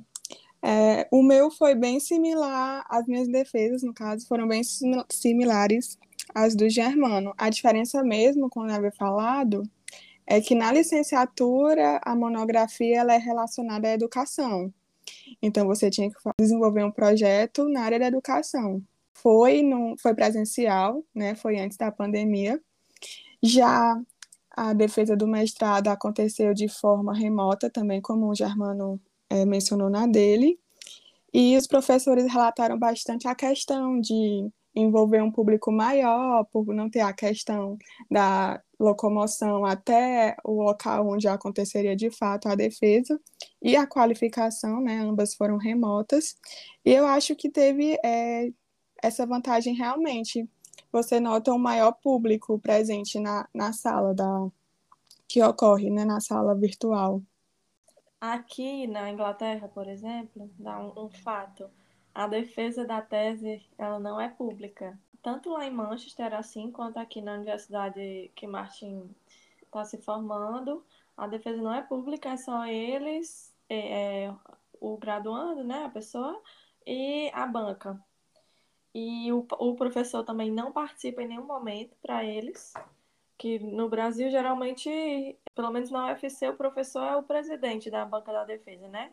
é, 0.62 1.08
o 1.12 1.24
meu 1.24 1.50
foi 1.50 1.74
bem 1.74 2.00
similar, 2.00 2.86
as 2.88 3.08
minhas 3.08 3.28
defesas, 3.28 3.82
no 3.82 3.92
caso, 3.92 4.28
foram 4.28 4.48
bem 4.48 4.62
similares 5.10 5.98
às 6.36 6.56
do 6.56 6.70
Germano. 6.70 7.34
A 7.36 7.50
diferença 7.50 8.04
mesmo, 8.04 8.52
como 8.52 8.68
eu 8.70 8.76
havia 8.76 8.92
falado, 8.92 9.64
é 10.28 10.40
que 10.40 10.54
na 10.54 10.72
licenciatura 10.72 12.00
a 12.06 12.16
monografia 12.16 13.00
ela 13.00 13.16
é 13.16 13.18
relacionada 13.18 13.88
à 13.88 13.94
educação. 13.94 14.72
Então, 15.42 15.66
você 15.66 15.90
tinha 15.90 16.12
que 16.12 16.18
desenvolver 16.40 16.84
um 16.84 16.92
projeto 16.92 17.68
na 17.68 17.82
área 17.82 17.98
da 17.98 18.08
educação. 18.08 18.80
Foi, 19.16 19.64
no, 19.64 19.96
foi 20.00 20.14
presencial, 20.14 21.04
né? 21.16 21.34
foi 21.34 21.58
antes 21.60 21.78
da 21.78 21.92
pandemia. 21.92 22.62
Já 23.42 24.00
a 24.52 24.74
defesa 24.74 25.16
do 25.16 25.28
mestrado 25.28 25.88
aconteceu 25.88 26.54
de 26.54 26.68
forma 26.68 27.12
remota, 27.16 27.72
também 27.72 28.00
como 28.02 28.30
o 28.30 28.36
Germano 28.36 29.02
é, 29.30 29.46
mencionou 29.46 29.90
na 29.90 30.08
dele. 30.08 30.60
E 31.34 31.58
os 31.58 31.68
professores 31.68 32.32
relataram 32.32 32.78
bastante 32.80 33.28
a 33.28 33.36
questão 33.36 34.00
de 34.00 34.50
envolver 34.80 35.22
um 35.24 35.32
público 35.32 35.72
maior, 35.72 36.46
por 36.46 36.68
não 36.74 36.90
ter 36.90 37.02
a 37.02 37.14
questão 37.14 37.78
da 38.10 38.62
locomoção 38.80 39.66
até 39.66 40.36
o 40.44 40.64
local 40.64 41.08
onde 41.08 41.28
aconteceria 41.28 41.96
de 41.96 42.12
fato 42.12 42.48
a 42.48 42.56
defesa 42.56 43.20
e 43.62 43.76
a 43.76 43.88
qualificação, 43.88 44.80
né, 44.82 45.00
ambas 45.00 45.34
foram 45.34 45.58
remotas. 45.58 46.36
E 46.86 46.92
eu 46.94 47.08
acho 47.08 47.36
que 47.36 47.50
teve 47.50 47.98
é, 48.06 48.50
essa 49.02 49.26
vantagem 49.26 49.74
realmente. 49.74 50.48
Você 50.92 51.20
nota 51.20 51.52
um 51.52 51.58
maior 51.58 51.94
público 51.94 52.60
presente 52.60 53.20
na, 53.20 53.48
na 53.54 53.74
sala 53.74 54.14
da 54.14 54.48
que 55.28 55.44
ocorre, 55.44 55.90
né, 55.90 56.06
na 56.06 56.22
sala 56.22 56.56
virtual. 56.56 57.22
Aqui 58.20 58.88
na 58.88 59.10
Inglaterra, 59.10 59.68
por 59.68 59.88
exemplo, 59.88 60.50
dá 60.58 60.80
um, 60.80 61.06
um 61.06 61.10
fato 61.10 61.70
a 62.18 62.26
defesa 62.26 62.84
da 62.84 63.00
tese 63.00 63.64
ela 63.78 64.00
não 64.00 64.20
é 64.20 64.28
pública. 64.28 65.00
Tanto 65.22 65.52
lá 65.52 65.68
em 65.68 65.70
Manchester 65.70 66.34
assim, 66.34 66.72
quanto 66.72 66.98
aqui 66.98 67.22
na 67.22 67.36
universidade 67.36 68.32
que 68.34 68.48
Martin 68.48 69.16
está 69.62 69.86
se 69.86 70.00
formando, 70.00 70.84
a 71.16 71.28
defesa 71.28 71.62
não 71.62 71.72
é 71.72 71.84
pública, 71.84 72.30
é 72.30 72.38
só 72.38 72.66
eles, 72.66 73.54
é, 73.70 74.24
é, 74.24 74.36
o 74.82 74.98
graduando, 74.98 75.64
né, 75.64 75.86
a 75.86 75.90
pessoa, 75.90 76.42
e 76.88 77.30
a 77.36 77.46
banca. 77.46 78.04
E 78.96 79.32
o, 79.32 79.46
o 79.60 79.76
professor 79.76 80.24
também 80.24 80.52
não 80.52 80.72
participa 80.72 81.22
em 81.22 81.28
nenhum 81.28 81.46
momento 81.46 81.96
para 82.02 82.26
eles, 82.26 82.74
que 83.38 83.60
no 83.60 83.90
Brasil 83.90 84.32
geralmente, 84.32 85.38
pelo 85.58 85.72
menos 85.72 85.90
na 85.90 86.12
UFC, 86.12 86.48
o 86.48 86.56
professor 86.56 87.02
é 87.02 87.16
o 87.16 87.24
presidente 87.24 87.90
da 87.90 88.06
banca 88.06 88.32
da 88.32 88.46
defesa, 88.46 88.88
né? 88.88 89.12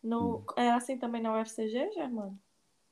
No, 0.00 0.44
é 0.56 0.70
assim 0.70 0.96
também 0.96 1.20
na 1.20 1.36
UFCG, 1.36 1.90
Germano? 1.90 2.38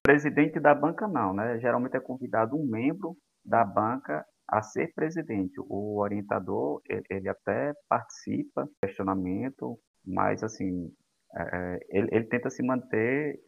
Presidente 0.02 0.58
da 0.58 0.74
banca 0.74 1.06
não, 1.06 1.32
né? 1.32 1.60
Geralmente 1.60 1.96
é 1.96 2.00
convidado 2.00 2.56
um 2.56 2.66
membro 2.66 3.16
da 3.44 3.64
banca 3.64 4.26
a 4.48 4.60
ser 4.62 4.92
presidente. 4.94 5.54
O 5.60 6.00
orientador, 6.00 6.82
ele 7.08 7.28
até 7.28 7.72
participa 7.88 8.68
questionamento, 8.82 9.78
mas 10.04 10.42
assim, 10.42 10.92
é, 11.36 11.42
é, 11.42 11.78
ele, 11.90 12.08
ele 12.10 12.24
tenta 12.24 12.50
se 12.50 12.64
manter 12.64 13.38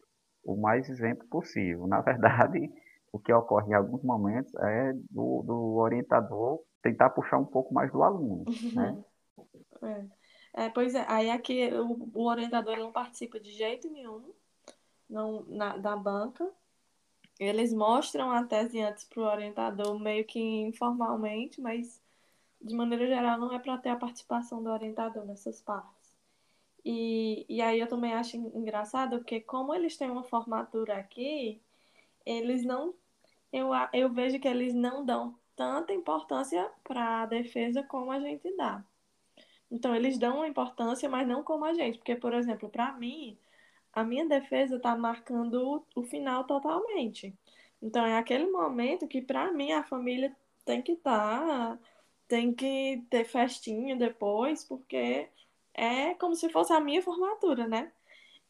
o 0.45 0.55
mais 0.55 0.87
isento 0.87 1.27
possível. 1.27 1.87
Na 1.87 1.99
verdade, 1.99 2.71
o 3.11 3.19
que 3.19 3.33
ocorre 3.33 3.71
em 3.71 3.75
alguns 3.75 4.01
momentos 4.01 4.53
é 4.55 4.93
do, 5.09 5.43
do 5.45 5.75
orientador 5.75 6.61
tentar 6.81 7.09
puxar 7.09 7.37
um 7.37 7.45
pouco 7.45 7.73
mais 7.73 7.91
do 7.91 8.01
aluno, 8.01 8.45
né? 8.73 9.03
É. 9.83 10.05
É, 10.53 10.69
pois 10.69 10.93
é, 10.95 11.05
aí 11.07 11.29
aqui 11.29 11.69
o, 11.73 12.09
o 12.13 12.27
orientador 12.27 12.77
não 12.77 12.91
participa 12.91 13.39
de 13.39 13.51
jeito 13.51 13.89
nenhum 13.89 14.33
não, 15.09 15.43
na, 15.47 15.77
da 15.77 15.95
banca. 15.95 16.49
Eles 17.39 17.73
mostram 17.73 18.31
a 18.31 18.43
tese 18.43 18.81
antes 18.81 19.03
para 19.05 19.21
o 19.21 19.25
orientador, 19.25 19.99
meio 19.99 20.25
que 20.25 20.39
informalmente, 20.39 21.59
mas 21.61 22.01
de 22.61 22.75
maneira 22.75 23.07
geral 23.07 23.39
não 23.39 23.53
é 23.53 23.59
para 23.59 23.77
ter 23.77 23.89
a 23.89 23.95
participação 23.95 24.63
do 24.63 24.69
orientador 24.69 25.25
nessas 25.25 25.61
partes. 25.61 26.15
E, 26.85 27.45
e 27.49 27.61
aí 27.61 27.79
eu 27.79 27.87
também 27.87 28.13
acho 28.13 28.37
engraçado 28.37 29.19
porque 29.19 29.41
como 29.41 29.73
eles 29.73 29.97
têm 29.97 30.09
uma 30.09 30.23
formatura 30.23 30.97
aqui, 30.97 31.61
eles 32.25 32.63
não. 32.65 32.93
Eu, 33.53 33.69
eu 33.93 34.09
vejo 34.09 34.39
que 34.39 34.47
eles 34.47 34.73
não 34.73 35.05
dão 35.05 35.37
tanta 35.55 35.93
importância 35.93 36.71
para 36.83 37.23
a 37.23 37.25
defesa 37.25 37.83
como 37.83 38.11
a 38.11 38.19
gente 38.19 38.55
dá. 38.57 38.83
Então, 39.71 39.95
eles 39.95 40.17
dão 40.17 40.37
uma 40.37 40.47
importância, 40.47 41.09
mas 41.09 41.27
não 41.27 41.43
como 41.43 41.65
a 41.65 41.73
gente. 41.73 41.97
Porque, 41.97 42.15
por 42.15 42.33
exemplo, 42.33 42.69
para 42.69 42.91
mim, 42.93 43.37
a 43.93 44.03
minha 44.03 44.27
defesa 44.27 44.77
está 44.77 44.95
marcando 44.95 45.85
o, 45.95 46.03
final 46.03 46.43
totalmente. 46.45 47.33
Então, 47.81 48.05
é 48.05 48.17
aquele 48.17 48.47
momento 48.51 49.07
que, 49.07 49.21
para 49.21 49.51
mim, 49.51 49.71
a 49.71 49.83
família 49.83 50.35
tem 50.65 50.81
que 50.81 50.93
estar, 50.93 51.77
tá, 51.77 51.79
tem 52.27 52.53
que 52.53 53.03
ter 53.09 53.25
festinha 53.25 53.95
depois, 53.95 54.63
porque 54.65 55.29
é 55.73 56.13
como 56.15 56.35
se 56.35 56.49
fosse 56.49 56.73
a 56.73 56.79
minha 56.79 57.01
formatura, 57.01 57.67
né? 57.67 57.91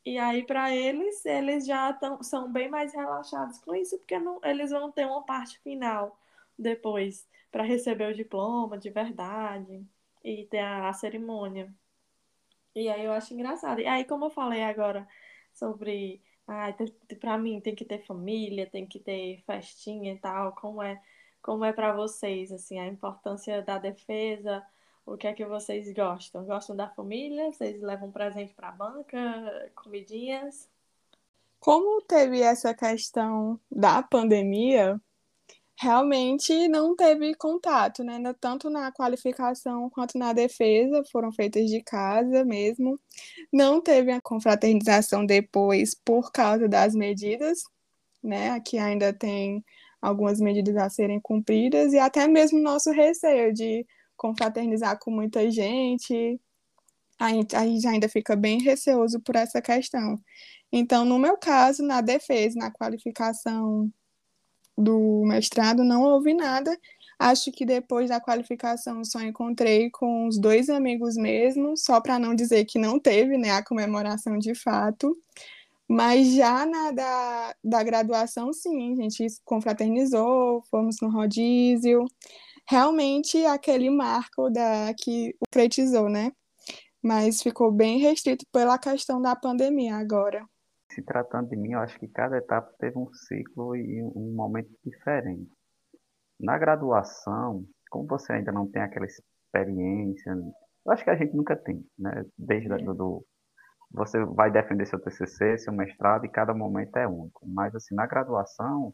E 0.06 0.18
aí, 0.18 0.44
para 0.46 0.76
eles, 0.76 1.26
eles 1.26 1.66
já 1.68 1.94
tão, 1.94 2.24
são 2.24 2.52
bem 2.52 2.70
mais 2.70 2.94
relaxados 2.94 3.60
com 3.60 3.76
isso, 3.76 3.98
porque 4.00 4.20
não, 4.20 4.40
eles 4.44 4.72
vão 4.72 4.92
ter 4.92 5.06
uma 5.06 5.24
parte 5.24 5.60
final 5.60 6.20
depois 6.58 7.28
para 7.52 7.64
receber 7.64 8.12
o 8.12 8.16
diploma 8.16 8.78
de 8.78 8.90
verdade 8.90 9.86
e 10.24 10.46
ter 10.46 10.60
a, 10.60 10.90
a 10.90 10.94
cerimônia. 10.94 11.74
E 12.76 12.90
aí 12.90 13.06
eu 13.06 13.12
acho 13.12 13.34
engraçado. 13.34 13.82
E 13.82 13.88
aí, 13.88 14.06
como 14.06 14.26
eu 14.26 14.30
falei 14.30 14.64
agora 14.64 15.08
sobre. 15.54 16.22
Ah, 16.48 16.74
para 17.20 17.38
mim 17.38 17.62
tem 17.62 17.76
que 17.76 17.86
ter 17.86 18.06
família, 18.06 18.70
tem 18.70 18.86
que 18.86 19.00
ter 19.00 19.42
festinha 19.46 20.14
e 20.14 20.18
tal. 20.18 20.54
Como 20.54 20.82
é, 20.82 21.02
como 21.42 21.64
é 21.66 21.74
para 21.74 21.94
vocês, 21.94 22.52
assim, 22.52 22.80
a 22.80 22.88
importância 22.88 23.62
da 23.62 23.78
defesa? 23.78 24.66
O 25.06 25.18
que 25.18 25.28
é 25.28 25.34
que 25.34 25.46
vocês 25.46 25.92
gostam? 25.94 26.46
Gostam 26.46 26.76
da 26.76 26.90
família? 26.90 27.52
Vocês 27.52 27.82
levam 27.82 28.12
presente 28.12 28.54
para 28.54 28.70
a 28.70 28.72
banca, 28.72 29.72
comidinhas? 29.76 30.70
Como 31.60 32.02
teve 32.02 32.42
essa 32.42 32.74
questão 32.74 33.60
da 33.70 34.02
pandemia, 34.02 35.00
realmente 35.82 36.68
não 36.68 36.96
teve 36.96 37.34
contato, 37.34 38.04
né? 38.04 38.20
Tanto 38.40 38.70
na 38.70 38.92
qualificação 38.92 39.90
quanto 39.90 40.16
na 40.16 40.32
defesa, 40.32 41.04
foram 41.12 41.32
feitas 41.32 41.68
de 41.72 41.82
casa 41.82 42.46
mesmo. 42.46 43.00
Não 43.52 43.82
teve 43.82 44.12
a 44.12 44.22
confraternização 44.22 45.26
depois 45.26 45.96
por 45.96 46.32
causa 46.32 46.70
das 46.70 46.94
medidas, 46.94 47.64
né? 48.24 48.52
Aqui 48.52 48.78
ainda 48.78 49.12
tem 49.12 49.66
algumas 50.00 50.40
medidas 50.40 50.78
a 50.78 50.90
serem 50.90 51.20
cumpridas 51.20 51.94
e 51.94 52.00
até 52.00 52.28
mesmo 52.28 52.60
nosso 52.60 52.92
receio 52.92 53.52
de 53.52 53.86
confraternizar 54.16 55.00
com 55.00 55.10
muita 55.10 55.50
gente. 55.50 56.40
A 57.20 57.30
gente, 57.30 57.56
a 57.56 57.66
gente 57.66 57.88
ainda 57.88 58.08
fica 58.08 58.36
bem 58.36 58.62
receoso 58.62 59.20
por 59.22 59.36
essa 59.36 59.62
questão. 59.62 60.20
Então, 60.72 61.06
no 61.06 61.18
meu 61.18 61.38
caso, 61.38 61.84
na 61.84 62.02
defesa, 62.02 62.60
na 62.60 62.72
qualificação 62.72 63.92
do 64.82 65.24
mestrado, 65.26 65.84
não 65.84 66.04
houve 66.04 66.34
nada. 66.34 66.78
Acho 67.20 67.52
que 67.52 67.66
depois 67.66 68.10
da 68.10 68.20
qualificação 68.20 69.06
só 69.06 69.22
encontrei 69.22 69.92
com 69.92 70.28
os 70.28 70.40
dois 70.40 70.70
amigos 70.70 71.16
mesmo, 71.16 71.78
só 71.78 72.02
para 72.02 72.18
não 72.18 72.34
dizer 72.34 72.66
que 72.66 72.80
não 72.80 73.00
teve 73.00 73.38
né, 73.38 73.52
a 73.52 73.64
comemoração 73.64 74.40
de 74.40 74.56
fato. 74.56 75.16
Mas 75.88 76.34
já 76.34 76.66
na 76.66 76.92
da, 76.92 77.56
da 77.64 77.84
graduação, 77.84 78.52
sim, 78.54 78.94
a 78.94 78.96
gente 78.96 79.28
confraternizou, 79.46 80.64
fomos 80.72 80.96
no 81.02 81.12
rodízio. 81.12 82.06
Realmente 82.68 83.46
aquele 83.46 83.90
marco 83.90 84.50
da 84.50 84.94
que 84.98 85.36
o 85.40 85.46
fretizou, 85.54 86.10
né? 86.10 86.32
Mas 87.04 87.42
ficou 87.42 87.72
bem 87.72 88.00
restrito 88.00 88.46
pela 88.52 88.78
questão 88.78 89.22
da 89.22 89.36
pandemia 89.36 89.96
agora. 89.98 90.46
Se 90.94 91.02
tratando 91.04 91.50
de 91.50 91.56
mim, 91.56 91.72
eu 91.72 91.80
acho 91.80 91.98
que 92.00 92.08
cada 92.08 92.38
etapa 92.38 92.72
teve 92.80 92.98
um 92.98 93.12
ciclo 93.14 93.76
e 93.76 94.04
um 94.04 94.34
momento 94.36 94.70
diferente. 94.84 95.50
Na 96.40 96.58
graduação, 96.58 97.66
como 97.90 98.08
você 98.08 98.34
ainda 98.34 98.52
não 98.52 98.70
tem 98.70 98.82
aquela 98.82 99.06
experiência, 99.06 100.32
eu 100.86 100.92
acho 100.92 101.04
que 101.04 101.10
a 101.10 101.16
gente 101.16 101.36
nunca 101.36 101.56
tem, 101.56 101.86
né? 101.98 102.26
Desde 102.38 102.72
é. 102.72 102.78
do, 102.78 103.26
você 103.92 104.24
vai 104.26 104.50
defender 104.50 104.86
seu 104.86 105.00
TCC, 105.00 105.58
seu 105.58 105.74
mestrado, 105.74 106.26
e 106.26 106.30
cada 106.30 106.54
momento 106.54 106.96
é 106.98 107.08
único. 107.08 107.46
Mas, 107.46 107.76
assim, 107.76 107.94
na 107.94 108.08
graduação, 108.08 108.94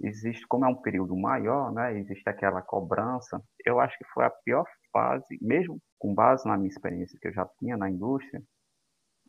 existe, 0.00 0.46
como 0.48 0.64
é 0.64 0.68
um 0.68 0.80
período 0.80 1.16
maior, 1.16 1.72
né, 1.72 1.98
existe 1.98 2.28
aquela 2.28 2.62
cobrança. 2.62 3.40
Eu 3.64 3.78
acho 3.78 3.96
que 3.98 4.04
foi 4.12 4.24
a 4.24 4.30
pior 4.30 4.64
fase, 4.92 5.38
mesmo 5.40 5.78
com 5.98 6.14
base 6.14 6.46
na 6.46 6.56
minha 6.56 6.68
experiência 6.68 7.18
que 7.20 7.28
eu 7.28 7.32
já 7.32 7.46
tinha 7.58 7.76
na 7.76 7.90
indústria, 7.90 8.42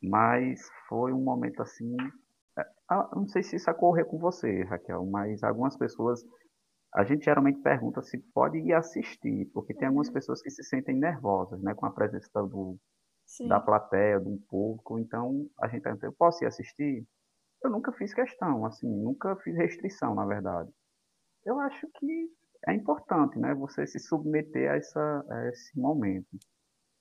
mas 0.03 0.69
foi 0.89 1.13
um 1.13 1.24
momento 1.24 1.62
assim. 1.62 1.95
É, 2.57 2.65
ah, 2.89 3.10
não 3.15 3.27
sei 3.27 3.41
se 3.41 3.55
isso 3.55 3.72
ocorreu 3.72 4.05
com 4.05 4.19
você, 4.19 4.63
Raquel, 4.63 5.05
mas 5.05 5.43
algumas 5.43 5.77
pessoas. 5.77 6.24
A 6.95 7.03
gente 7.03 7.25
geralmente 7.25 7.60
pergunta 7.62 8.03
se 8.03 8.19
pode 8.36 8.60
ir 8.60 8.72
assistir, 8.72 9.50
porque 9.51 9.74
tem 9.74 9.88
algumas 9.88 10.10
uhum. 10.10 10.13
pessoas 10.13 10.43
que 10.43 10.51
se 10.51 10.63
sentem 10.63 10.95
nervosas 10.95 11.60
né, 11.63 11.74
com 11.74 11.88
a 11.88 11.91
presença 11.91 12.29
do, 12.43 12.77
Sim. 13.25 13.48
da 13.48 13.60
plateia, 13.60 14.19
do 14.19 14.38
público. 14.48 15.00
Então, 15.00 15.48
a 15.60 15.67
gente 15.67 15.81
pergunta, 15.81 16.05
eu 16.05 16.13
posso 16.13 16.43
ir 16.43 16.48
assistir? 16.48 17.03
Eu 17.63 17.72
nunca 17.72 17.91
fiz 17.93 18.13
questão, 18.13 18.63
assim, 18.65 18.88
nunca 18.88 19.36
fiz 19.38 19.55
restrição, 19.55 20.13
na 20.13 20.25
verdade. 20.25 20.69
Eu 21.43 21.60
acho 21.62 21.88
que 21.95 22.29
é 22.67 22.74
importante, 22.74 23.39
né, 23.39 23.55
você 23.55 23.88
se 23.88 24.00
submeter 24.00 24.72
a, 24.72 24.75
essa, 24.75 25.25
a 25.29 25.48
esse 25.50 25.79
momento. 25.79 26.38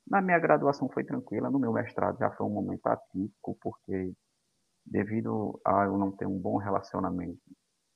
Na 0.09 0.21
minha 0.21 0.39
graduação 0.39 0.89
foi 0.89 1.05
tranquila, 1.05 1.51
no 1.51 1.59
meu 1.59 1.73
mestrado 1.73 2.19
já 2.19 2.31
foi 2.31 2.47
um 2.47 2.51
momento 2.51 2.87
atípico, 2.87 3.57
porque 3.61 4.13
devido 4.85 5.61
a 5.65 5.85
eu 5.85 5.97
não 5.97 6.11
ter 6.11 6.27
um 6.27 6.39
bom 6.39 6.57
relacionamento 6.57 7.41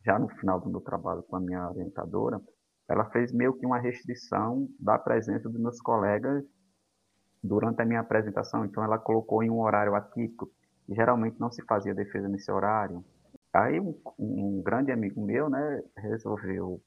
já 0.04 0.18
no 0.18 0.28
final 0.28 0.60
do 0.60 0.70
meu 0.70 0.80
trabalho 0.80 1.22
com 1.24 1.36
a 1.36 1.40
minha 1.40 1.68
orientadora, 1.68 2.40
ela 2.88 3.10
fez 3.10 3.32
meio 3.32 3.52
que 3.54 3.66
uma 3.66 3.78
restrição 3.78 4.68
da 4.78 4.96
presença 4.96 5.48
dos 5.48 5.60
meus 5.60 5.80
colegas 5.80 6.44
durante 7.42 7.82
a 7.82 7.84
minha 7.84 8.00
apresentação, 8.00 8.64
então 8.64 8.84
ela 8.84 8.98
colocou 8.98 9.42
em 9.42 9.50
um 9.50 9.60
horário 9.60 9.96
atípico, 9.96 10.48
e 10.88 10.94
geralmente 10.94 11.40
não 11.40 11.50
se 11.50 11.64
fazia 11.64 11.94
defesa 11.94 12.28
nesse 12.28 12.50
horário. 12.50 13.04
Aí 13.52 13.80
um, 13.80 14.00
um 14.18 14.62
grande 14.62 14.92
amigo 14.92 15.24
meu, 15.24 15.50
né, 15.50 15.82
resolveu 15.96 16.80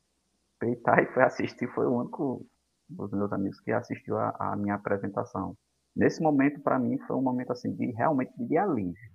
peitar 0.58 1.00
e 1.00 1.08
foi 1.08 1.24
assistir, 1.24 1.68
foi 1.74 1.86
o 1.86 2.00
único 2.00 2.46
dos 2.90 3.12
meus 3.12 3.32
amigos 3.32 3.60
que 3.62 3.72
assistiu 3.72 4.18
a, 4.18 4.36
a 4.40 4.56
minha 4.56 4.76
apresentação. 4.76 5.56
Nesse 5.96 6.22
momento, 6.22 6.62
para 6.62 6.80
mim, 6.80 6.98
foi 7.00 7.16
um 7.16 7.22
momento 7.22 7.52
assim 7.52 7.74
de 7.76 7.92
realmente 7.92 8.32
de 8.38 8.58
alívio. 8.58 9.12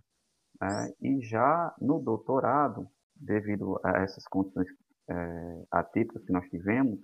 Né? 0.61 0.93
E 1.01 1.21
já 1.23 1.75
no 1.81 2.01
doutorado, 2.01 2.87
devido 3.17 3.81
a 3.85 4.03
essas 4.03 4.25
condições 4.29 4.69
é, 5.09 5.65
atípicas 5.71 6.25
que 6.25 6.33
nós 6.33 6.49
tivemos, 6.49 7.01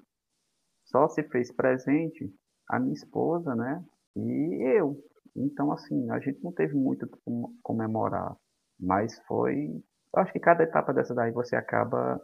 só 0.87 1.09
se 1.09 1.23
fez 1.25 1.53
presente 1.53 2.33
a 2.69 2.79
minha 2.79 2.95
esposa, 2.95 3.55
né, 3.55 3.85
e 4.17 4.77
eu. 4.77 4.97
Então, 5.37 5.73
assim, 5.73 6.11
a 6.11 6.19
gente 6.19 6.43
não 6.43 6.53
teve 6.53 6.75
muito 6.75 7.09
como 7.25 7.55
comemorar, 7.63 8.37
mas 8.79 9.19
foi. 9.27 9.67
Eu 10.15 10.23
acho 10.23 10.33
que 10.33 10.41
cada 10.41 10.65
etapa 10.65 10.93
dessa 10.93 11.15
daí 11.15 11.31
você 11.31 11.55
acaba 11.55 12.21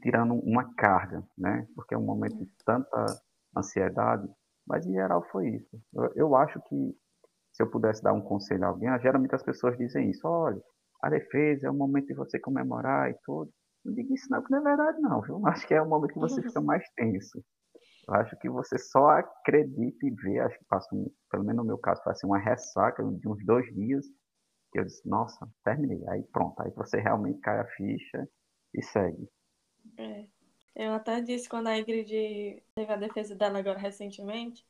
tirando 0.00 0.34
uma 0.34 0.72
carga, 0.74 1.22
né? 1.36 1.66
Porque 1.74 1.94
é 1.94 1.98
um 1.98 2.04
momento 2.04 2.36
de 2.36 2.46
tanta 2.64 3.04
ansiedade, 3.56 4.28
mas 4.66 4.86
em 4.86 4.92
geral 4.92 5.22
foi 5.30 5.48
isso. 5.48 5.80
Eu, 5.94 6.12
eu 6.14 6.36
acho 6.36 6.60
que 6.62 6.94
se 7.52 7.62
eu 7.62 7.70
pudesse 7.70 8.02
dar 8.02 8.12
um 8.12 8.20
conselho 8.20 8.64
a 8.64 8.68
alguém, 8.68 8.88
geralmente 9.00 9.34
as 9.34 9.42
pessoas 9.42 9.76
dizem 9.78 10.10
isso: 10.10 10.26
olha, 10.26 10.60
a 11.02 11.08
defesa 11.08 11.66
é 11.66 11.70
o 11.70 11.74
momento 11.74 12.06
de 12.06 12.14
você 12.14 12.38
comemorar 12.38 13.10
e 13.10 13.16
tudo. 13.24 13.50
Não 13.84 13.94
digo 13.94 14.12
isso 14.14 14.26
não, 14.30 14.42
que 14.42 14.50
não 14.50 14.58
é 14.58 14.62
verdade, 14.62 15.00
não, 15.00 15.20
viu? 15.20 15.40
Acho 15.46 15.66
que 15.66 15.74
é 15.74 15.80
o 15.80 15.88
momento 15.88 16.12
que 16.12 16.18
você 16.18 16.42
fica 16.42 16.60
mais 16.60 16.84
tenso. 16.96 17.42
Eu 18.08 18.14
acho 18.14 18.36
que 18.38 18.48
você 18.48 18.78
só 18.78 19.08
acredita 19.08 20.06
e 20.06 20.10
vê, 20.22 20.38
acho 20.38 20.56
que 20.56 20.64
passa, 20.66 20.86
um, 20.94 21.10
pelo 21.28 21.42
menos 21.42 21.62
no 21.62 21.66
meu 21.66 21.78
caso, 21.78 22.00
assim, 22.06 22.26
uma 22.26 22.38
ressaca 22.38 23.02
de 23.02 23.28
uns 23.28 23.44
dois 23.44 23.66
dias, 23.74 24.06
que 24.70 24.78
eu 24.78 24.84
disse, 24.84 25.08
nossa, 25.08 25.48
terminei. 25.64 26.00
Aí 26.08 26.22
pronto, 26.32 26.60
aí 26.62 26.70
você 26.70 27.00
realmente 27.00 27.40
cai 27.40 27.58
a 27.58 27.66
ficha 27.66 28.28
e 28.74 28.82
segue. 28.82 29.28
É. 29.98 30.26
Eu 30.76 30.92
até 30.92 31.22
disse 31.22 31.48
quando 31.48 31.68
a 31.68 31.78
Ingrid 31.78 32.62
teve 32.74 32.92
a 32.92 32.96
defesa 32.96 33.34
dela 33.34 33.58
agora 33.58 33.78
recentemente, 33.78 34.62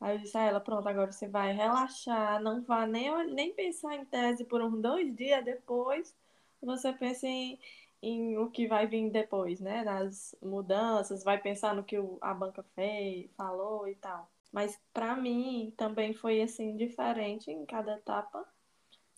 aí 0.00 0.16
eu 0.16 0.18
disse 0.20 0.36
a 0.38 0.42
ela, 0.42 0.58
pronto, 0.60 0.88
agora 0.88 1.12
você 1.12 1.28
vai 1.28 1.52
relaxar, 1.52 2.42
não 2.42 2.62
vá 2.62 2.86
nem, 2.86 3.10
nem 3.34 3.52
pensar 3.52 3.94
em 3.94 4.04
tese 4.06 4.42
por 4.44 4.62
uns 4.62 4.80
dois 4.80 5.14
dias 5.14 5.44
depois, 5.44 6.16
você 6.62 6.92
pensa 6.94 7.26
em, 7.26 7.58
em 8.02 8.38
o 8.38 8.50
que 8.50 8.66
vai 8.66 8.86
vir 8.86 9.10
depois, 9.10 9.60
né? 9.60 9.84
Nas 9.84 10.34
mudanças, 10.42 11.22
vai 11.22 11.38
pensar 11.38 11.74
no 11.74 11.84
que 11.84 11.96
a 12.22 12.34
banca 12.34 12.62
fez, 12.74 13.30
falou 13.36 13.86
e 13.86 13.94
tal. 13.96 14.30
Mas 14.50 14.80
para 14.94 15.14
mim 15.14 15.72
também 15.76 16.14
foi 16.14 16.40
assim 16.42 16.76
diferente 16.76 17.50
em 17.50 17.66
cada 17.66 17.96
etapa. 17.96 18.46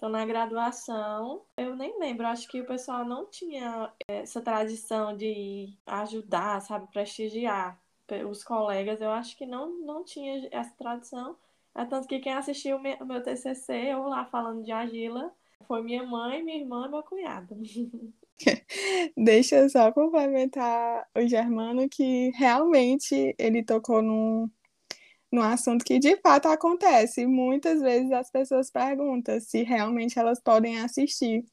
Então 0.03 0.11
na 0.11 0.27
graduação, 0.27 1.43
eu 1.57 1.77
nem 1.77 1.97
lembro, 1.97 2.27
acho 2.27 2.49
que 2.49 2.61
o 2.61 2.67
pessoal 2.67 3.05
não 3.05 3.31
tinha 3.31 3.89
essa 4.09 4.41
tradição 4.41 5.17
de 5.17 5.79
ajudar, 5.87 6.61
sabe, 6.61 6.89
prestigiar 6.91 7.81
os 8.29 8.43
colegas. 8.43 9.01
Eu 9.01 9.13
acho 9.13 9.39
que 9.39 9.47
não 9.47 9.79
não 9.87 10.03
tinha 10.03 10.49
essa 10.51 10.75
tradição. 10.77 11.37
É 11.73 11.85
tanto 11.85 12.09
que 12.09 12.19
quem 12.19 12.33
assistiu 12.33 12.79
o 12.79 13.07
meu 13.07 13.23
TCC, 13.23 13.93
eu 13.93 14.03
lá 14.09 14.25
falando 14.25 14.65
de 14.65 14.73
Agila, 14.73 15.33
foi 15.69 15.81
minha 15.85 16.03
mãe, 16.03 16.43
minha 16.43 16.59
irmã 16.59 16.87
e 16.89 16.91
meu 16.91 17.05
cunhado. 17.05 17.57
Deixa 19.17 19.55
eu 19.55 19.71
só 19.71 19.93
complementar 19.93 21.07
o 21.17 21.25
Germano 21.29 21.89
que 21.89 22.31
realmente 22.31 23.37
ele 23.39 23.63
tocou 23.63 24.03
num, 24.03 24.51
num 25.33 25.43
assunto 25.43 25.85
que 25.85 25.99
de 25.99 26.17
fato 26.19 26.47
acontece. 26.49 27.27
Muitas 27.27 27.81
vezes 27.81 28.13
as 28.13 28.31
pessoas 28.31 28.71
perguntam 28.71 29.41
se 29.41 29.63
realmente 29.63 30.19
elas 30.19 30.41
podem 30.41 30.79
assistir. 30.81 31.45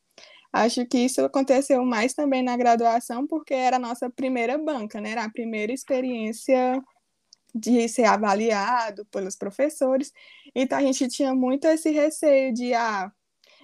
Acho 0.51 0.85
que 0.85 0.99
isso 0.99 1.23
aconteceu 1.23 1.85
mais 1.85 2.13
também 2.13 2.43
na 2.43 2.57
graduação, 2.57 3.25
porque 3.27 3.53
era 3.53 3.77
a 3.77 3.79
nossa 3.79 4.09
primeira 4.09 4.57
banca, 4.57 4.99
né? 4.99 5.11
Era 5.11 5.25
a 5.25 5.31
primeira 5.31 5.71
experiência 5.71 6.81
de 7.55 7.87
ser 7.87 8.05
avaliado 8.05 9.05
pelos 9.05 9.35
professores. 9.35 10.11
Então 10.55 10.77
a 10.77 10.81
gente 10.81 11.07
tinha 11.07 11.33
muito 11.35 11.65
esse 11.65 11.91
receio 11.91 12.53
de 12.53 12.73
ah, 12.73 13.11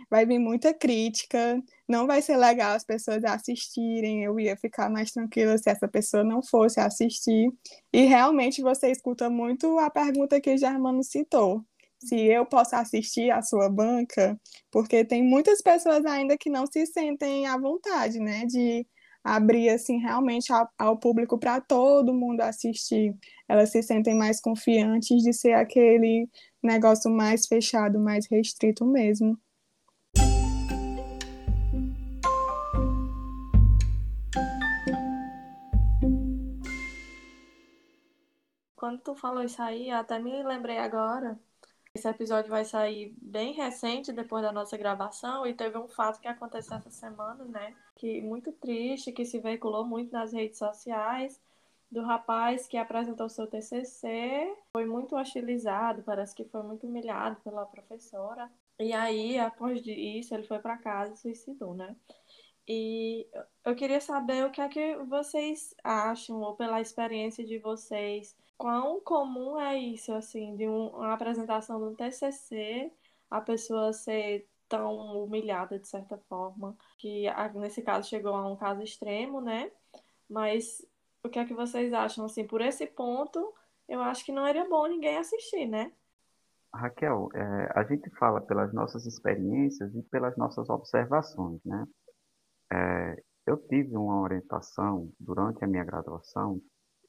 vai 0.10 0.25
vir 0.25 0.39
muita 0.39 0.73
crítica, 0.73 1.62
não 1.88 2.08
vai 2.08 2.21
ser 2.21 2.38
legal 2.38 2.76
as 2.76 2.84
pessoas 2.84 3.24
assistirem, 3.24 4.24
eu 4.24 4.39
ia 4.39 4.58
ficar 4.58 4.89
mais 4.89 5.12
tranquila 5.12 5.58
se 5.58 5.69
essa 5.69 5.88
pessoa 5.88 6.24
não 6.24 6.41
fosse 6.41 6.80
assistir. 6.80 7.52
E 7.93 8.06
realmente 8.06 8.62
você 8.62 8.91
escuta 8.91 9.30
muito 9.30 9.78
a 9.80 9.89
pergunta 9.89 10.41
que 10.41 10.54
o 10.54 10.58
Germano 10.58 11.04
citou. 11.04 11.63
Se 12.00 12.15
eu 12.15 12.45
posso 12.45 12.76
assistir 12.76 13.32
a 13.32 13.41
sua 13.41 13.69
banca, 13.69 14.39
porque 14.71 15.06
tem 15.06 15.24
muitas 15.24 15.62
pessoas 15.62 16.06
ainda 16.06 16.38
que 16.38 16.50
não 16.50 16.65
se 16.67 16.86
sentem 16.86 17.48
à 17.48 17.58
vontade, 17.58 18.19
né, 18.19 18.45
de 18.45 18.86
abrir 19.24 19.69
assim 19.69 19.98
realmente 19.98 20.54
ao, 20.54 20.69
ao 20.78 21.00
público 21.00 21.38
para 21.39 21.60
todo 21.60 22.13
mundo 22.13 22.41
assistir. 22.41 23.15
Elas 23.48 23.71
se 23.71 23.82
sentem 23.82 24.15
mais 24.15 24.39
confiantes 24.39 25.24
de 25.24 25.34
ser 25.34 25.54
aquele 25.54 26.30
negócio 26.62 27.10
mais 27.10 27.48
fechado, 27.48 28.00
mais 28.00 28.28
restrito 28.30 28.86
mesmo. 28.86 29.38
Quando 38.86 39.00
tu 39.00 39.15
falou 39.15 39.43
isso 39.43 39.60
aí, 39.63 39.89
até 39.89 40.19
me 40.19 40.43
lembrei 40.43 40.78
agora. 40.78 41.39
Esse 41.95 42.08
episódio 42.08 42.52
vai 42.52 42.63
sair 42.63 43.15
bem 43.19 43.52
recente, 43.52 44.13
depois 44.13 44.43
da 44.43 44.52
nossa 44.52 44.78
gravação, 44.78 45.43
e 45.43 45.56
teve 45.56 45.76
um 45.76 45.88
fato 45.88 46.21
que 46.21 46.28
aconteceu 46.28 46.78
essa 46.78 46.91
semana, 46.91 47.43
né? 47.45 47.76
Que 47.95 48.21
muito 48.21 48.52
triste, 48.52 49.12
que 49.12 49.26
se 49.26 49.39
veiculou 49.39 49.84
muito 49.84 50.12
nas 50.12 50.34
redes 50.34 50.60
sociais, 50.60 51.41
do 51.91 52.04
rapaz 52.04 52.67
que 52.67 52.78
apresentou 52.78 53.28
seu 53.28 53.48
TCC, 53.48 54.56
foi 54.78 54.86
muito 54.86 55.15
hostilizado, 55.15 56.04
parece 56.04 56.36
que 56.36 56.45
foi 56.45 56.62
muito 56.62 56.86
humilhado 56.86 57.38
pela 57.43 57.65
professora. 57.65 58.52
E 58.80 58.93
aí, 58.93 59.39
após 59.39 59.82
isso, 59.84 60.32
ele 60.36 60.43
foi 60.43 60.60
para 60.60 60.78
casa 60.78 61.12
e 61.13 61.17
suicidou, 61.17 61.74
né? 61.74 61.95
E 62.67 63.28
eu 63.63 63.75
queria 63.75 64.01
saber 64.01 64.45
o 64.45 64.51
que 64.51 64.60
é 64.60 64.67
que 64.67 64.95
vocês 65.06 65.75
acham, 65.84 66.41
ou 66.41 66.56
pela 66.56 66.82
experiência 66.82 67.45
de 67.45 67.60
vocês, 67.60 68.36
quão 68.58 68.99
comum 69.01 69.60
é 69.60 69.78
isso, 69.78 70.12
assim, 70.13 70.56
de 70.56 70.67
um, 70.67 70.88
uma 70.88 71.13
apresentação 71.13 71.84
um 71.84 71.95
TCC, 71.95 72.91
a 73.30 73.39
pessoa 73.39 73.93
ser 73.93 74.47
tão 74.67 75.23
humilhada 75.23 75.78
de 75.78 75.88
certa 75.88 76.17
forma, 76.30 76.75
que 76.97 77.25
nesse 77.56 77.82
caso 77.82 78.10
chegou 78.10 78.34
a 78.34 78.47
um 78.47 78.56
caso 78.56 78.82
extremo, 78.82 79.39
né? 79.41 79.71
Mas 80.28 80.84
o 81.23 81.30
que 81.30 81.38
é 81.38 81.45
que 81.45 81.54
vocês 81.54 81.93
acham 81.93 82.25
assim, 82.25 82.47
por 82.47 82.62
esse 82.62 82.88
ponto, 82.88 83.54
eu 83.88 84.01
acho 84.01 84.25
que 84.25 84.32
não 84.32 84.45
era 84.45 84.67
bom 84.67 84.88
ninguém 84.88 85.17
assistir, 85.17 85.67
né? 85.67 85.91
Raquel, 86.73 87.30
é, 87.34 87.71
a 87.75 87.84
gente 87.84 88.10
fala 88.17 88.41
pelas 88.41 88.73
nossas 88.73 89.06
experiências 89.06 89.95
e 89.95 90.01
pelas 90.04 90.36
nossas 90.36 90.69
observações, 90.69 91.63
né? 91.63 91.86
É, 92.71 93.23
eu 93.45 93.58
tive 93.67 93.95
uma 93.95 94.21
orientação 94.21 95.12
durante 95.19 95.63
a 95.63 95.67
minha 95.67 95.84
graduação 95.84 96.60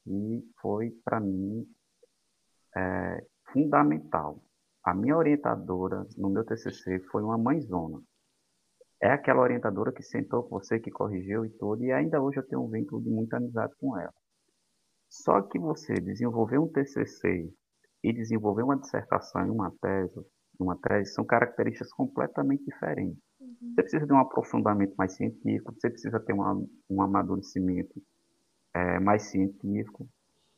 que 0.03 0.43
foi, 0.61 0.91
para 1.03 1.19
mim, 1.19 1.67
é, 2.75 3.25
fundamental. 3.51 4.41
A 4.83 4.93
minha 4.93 5.17
orientadora 5.17 6.05
no 6.17 6.29
meu 6.29 6.45
TCC 6.45 6.99
foi 7.11 7.23
uma 7.23 7.37
mãezona. 7.37 8.01
É 9.01 9.11
aquela 9.11 9.41
orientadora 9.41 9.91
que 9.91 10.01
sentou 10.01 10.43
com 10.43 10.59
você, 10.59 10.79
que 10.79 10.89
corrigiu 10.89 11.45
e 11.45 11.49
tudo, 11.49 11.83
e 11.83 11.91
ainda 11.91 12.21
hoje 12.21 12.39
eu 12.39 12.47
tenho 12.47 12.63
um 12.63 12.69
vínculo 12.69 13.01
de 13.01 13.09
muita 13.09 13.37
amizade 13.37 13.73
com 13.79 13.97
ela. 13.97 14.13
Só 15.09 15.41
que 15.41 15.59
você 15.59 15.93
desenvolver 15.95 16.57
um 16.57 16.67
TCC 16.67 17.51
e 18.03 18.13
desenvolver 18.13 18.63
uma 18.63 18.77
dissertação 18.77 19.45
e 19.45 19.49
uma 19.49 19.71
tese, 19.81 20.25
uma 20.59 20.77
tese 20.77 21.13
são 21.13 21.25
características 21.25 21.91
completamente 21.93 22.63
diferentes. 22.63 23.26
Você 23.61 23.81
precisa 23.81 24.05
de 24.05 24.13
um 24.13 24.19
aprofundamento 24.19 24.93
mais 24.95 25.13
científico, 25.13 25.73
você 25.73 25.89
precisa 25.89 26.19
ter 26.19 26.33
uma, 26.33 26.53
um 26.89 27.01
amadurecimento 27.01 28.01
é, 28.73 28.99
mais 28.99 29.23
científico. 29.23 30.07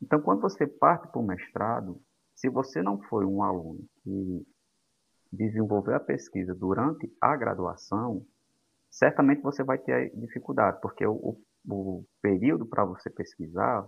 Então, 0.02 0.22
quando 0.22 0.42
você 0.42 0.68
parte 0.68 1.08
para 1.08 1.20
o 1.20 1.26
mestrado, 1.26 2.02
se 2.36 2.50
você 2.50 2.82
não 2.82 3.02
foi 3.04 3.26
um 3.26 3.44
aluno 3.44 3.86
que 4.04 4.48
desenvolveu 5.32 5.96
a 5.96 6.00
pesquisa 6.00 6.56
durante 6.56 7.12
a 7.22 7.36
graduação, 7.36 8.26
certamente 8.90 9.42
você 9.42 9.64
vai 9.64 9.78
ter 9.78 10.12
dificuldade, 10.16 10.80
porque 10.82 11.06
o, 11.06 11.38
o 11.68 12.06
período 12.22 12.66
para 12.66 12.86
você 12.86 13.10
pesquisar, 13.10 13.88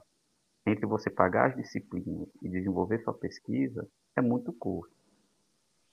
entre 0.66 0.86
você 0.86 1.10
pagar 1.10 1.50
as 1.50 1.56
disciplinas 1.56 2.28
e 2.42 2.50
desenvolver 2.50 3.00
sua 3.00 3.14
pesquisa, 3.14 3.88
é 4.16 4.22
muito 4.22 4.54
curto. 4.54 4.94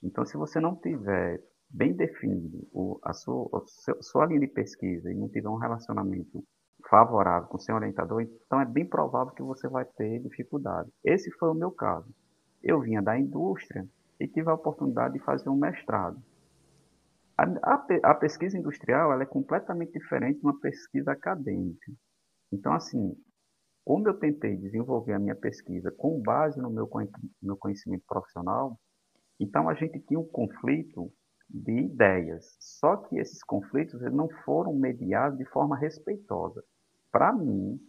Então, 0.02 0.24
se 0.24 0.36
você 0.36 0.60
não 0.60 0.76
tiver 0.76 1.42
bem 1.70 1.92
definido 1.92 2.66
o, 2.72 2.98
a 3.02 3.12
sua, 3.12 3.48
a 3.52 4.02
sua 4.02 4.26
linha 4.26 4.40
de 4.40 4.48
pesquisa 4.48 5.10
e 5.10 5.14
não 5.14 5.28
tiver 5.28 5.48
um 5.48 5.56
relacionamento 5.56 6.42
favorável 6.88 7.48
com 7.48 7.58
seu 7.58 7.74
orientador, 7.74 8.22
então 8.22 8.60
é 8.60 8.64
bem 8.64 8.86
provável 8.86 9.34
que 9.34 9.42
você 9.42 9.68
vai 9.68 9.84
ter 9.84 10.20
dificuldade. 10.20 10.90
Esse 11.04 11.30
foi 11.32 11.50
o 11.50 11.54
meu 11.54 11.70
caso. 11.70 12.08
Eu 12.62 12.80
vinha 12.80 13.02
da 13.02 13.18
indústria 13.18 13.86
e 14.18 14.26
tive 14.26 14.48
a 14.48 14.54
oportunidade 14.54 15.14
de 15.14 15.20
fazer 15.20 15.48
um 15.48 15.56
mestrado. 15.56 16.20
A, 17.36 17.44
a, 17.44 18.10
a 18.10 18.14
pesquisa 18.14 18.58
industrial 18.58 19.12
ela 19.12 19.22
é 19.22 19.26
completamente 19.26 19.92
diferente 19.92 20.40
de 20.40 20.46
uma 20.46 20.58
pesquisa 20.58 21.12
acadêmica. 21.12 21.92
Então, 22.52 22.72
assim, 22.72 23.14
como 23.84 24.08
eu 24.08 24.14
tentei 24.14 24.56
desenvolver 24.56 25.12
a 25.12 25.18
minha 25.18 25.36
pesquisa 25.36 25.90
com 25.92 26.20
base 26.20 26.60
no 26.60 26.70
meu, 26.70 26.88
meu 27.42 27.56
conhecimento 27.56 28.04
profissional, 28.06 28.78
então 29.38 29.68
a 29.68 29.74
gente 29.74 30.00
tinha 30.00 30.18
um 30.18 30.26
conflito 30.26 31.12
de 31.48 31.72
ideias. 31.72 32.56
Só 32.60 32.96
que 32.96 33.18
esses 33.18 33.42
conflitos 33.42 34.00
não 34.12 34.28
foram 34.44 34.74
mediados 34.74 35.38
de 35.38 35.44
forma 35.46 35.76
respeitosa. 35.76 36.62
Para 37.10 37.32
mim, 37.32 37.80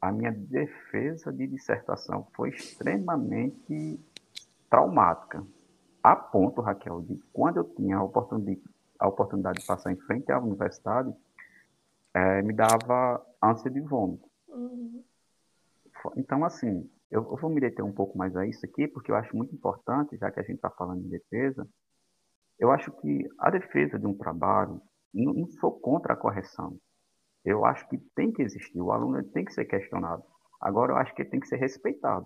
a 0.00 0.12
minha 0.12 0.32
defesa 0.32 1.32
de 1.32 1.46
dissertação 1.46 2.26
foi 2.34 2.50
extremamente 2.50 4.00
traumática. 4.68 5.44
A 6.02 6.16
ponto, 6.16 6.60
Raquel, 6.60 7.02
de 7.02 7.22
quando 7.32 7.58
eu 7.58 7.64
tinha 7.64 7.96
a 7.96 8.02
oportunidade, 8.02 8.60
a 8.98 9.08
oportunidade 9.08 9.60
de 9.60 9.66
passar 9.66 9.92
em 9.92 9.96
frente 9.96 10.30
à 10.32 10.38
universidade, 10.38 11.12
é, 12.14 12.42
me 12.42 12.52
dava 12.52 13.24
ânsia 13.42 13.70
de 13.70 13.80
vômito. 13.80 14.28
Uhum. 14.48 15.02
Então, 16.16 16.44
assim, 16.44 16.88
eu, 17.10 17.22
eu, 17.22 17.36
vou 17.36 17.50
me 17.50 17.60
deter 17.60 17.84
um 17.84 17.92
pouco 17.92 18.16
mais 18.16 18.36
a 18.36 18.46
isso 18.46 18.64
aqui, 18.64 18.88
porque 18.88 19.10
eu 19.10 19.16
acho 19.16 19.36
muito 19.36 19.54
importante, 19.54 20.16
já 20.16 20.30
que 20.30 20.40
a 20.40 20.42
gente 20.42 20.56
está 20.56 20.70
falando 20.70 21.04
em 21.04 21.08
defesa, 21.08 21.68
eu 22.62 22.70
acho 22.70 22.92
que 22.92 23.28
a 23.40 23.50
defesa 23.50 23.98
de 23.98 24.06
um 24.06 24.16
trabalho, 24.16 24.80
não, 25.12 25.32
não 25.34 25.48
sou 25.48 25.80
contra 25.80 26.12
a 26.12 26.16
correção. 26.16 26.78
Eu 27.44 27.64
acho 27.64 27.88
que 27.88 27.98
tem 28.14 28.30
que 28.32 28.40
existir, 28.40 28.80
o 28.80 28.92
aluno 28.92 29.20
tem 29.32 29.44
que 29.44 29.52
ser 29.52 29.64
questionado. 29.64 30.22
Agora, 30.60 30.92
eu 30.92 30.96
acho 30.96 31.12
que 31.12 31.22
ele 31.22 31.30
tem 31.30 31.40
que 31.40 31.48
ser 31.48 31.56
respeitado. 31.56 32.24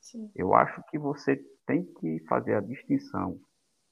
Sim. 0.00 0.30
Eu 0.32 0.54
acho 0.54 0.80
que 0.90 0.96
você 0.96 1.44
tem 1.66 1.84
que 1.94 2.24
fazer 2.28 2.54
a 2.54 2.60
distinção 2.60 3.36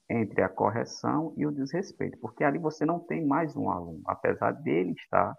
entre 0.09 0.41
a 0.41 0.47
correção 0.47 1.33
e 1.35 1.45
o 1.45 1.51
desrespeito, 1.51 2.17
porque 2.19 2.45
ali 2.45 2.57
você 2.57 2.85
não 2.85 3.01
tem 3.01 3.27
mais 3.27 3.57
um 3.57 3.69
aluno, 3.69 4.01
apesar 4.07 4.53
dele 4.53 4.93
estar 4.93 5.35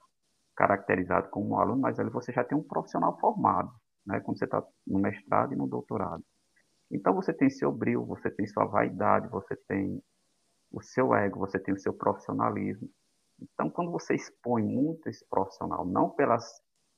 caracterizado 0.55 1.31
como 1.31 1.55
um 1.55 1.59
aluno, 1.59 1.81
mas 1.81 1.99
ali 1.99 2.11
você 2.11 2.33
já 2.33 2.45
tem 2.45 2.59
um 2.59 2.63
profissional 2.63 3.19
formado, 3.19 3.73
né, 4.05 4.21
quando 4.21 4.39
você 4.39 4.45
está 4.45 4.63
no 4.87 4.99
mestrado 4.99 5.55
e 5.55 5.57
no 5.57 5.67
doutorado. 5.67 6.23
Então 6.91 7.15
você 7.15 7.33
tem 7.33 7.51
seu 7.51 7.73
brilho, 7.73 8.05
você 8.05 8.31
tem 8.31 8.47
sua 8.47 8.65
vaidade, 8.65 9.29
você 9.29 9.57
tem 9.57 10.03
o 10.71 10.83
seu 10.83 11.15
ego, 11.15 11.39
você 11.39 11.59
tem 11.59 11.75
o 11.75 11.79
seu 11.79 11.93
profissionalismo. 11.93 12.89
Então, 13.41 13.71
quando 13.71 13.91
você 13.91 14.15
expõe 14.15 14.63
muito 14.63 15.09
esse 15.09 15.25
profissional, 15.29 15.85
não 15.85 16.11
pelas 16.11 16.45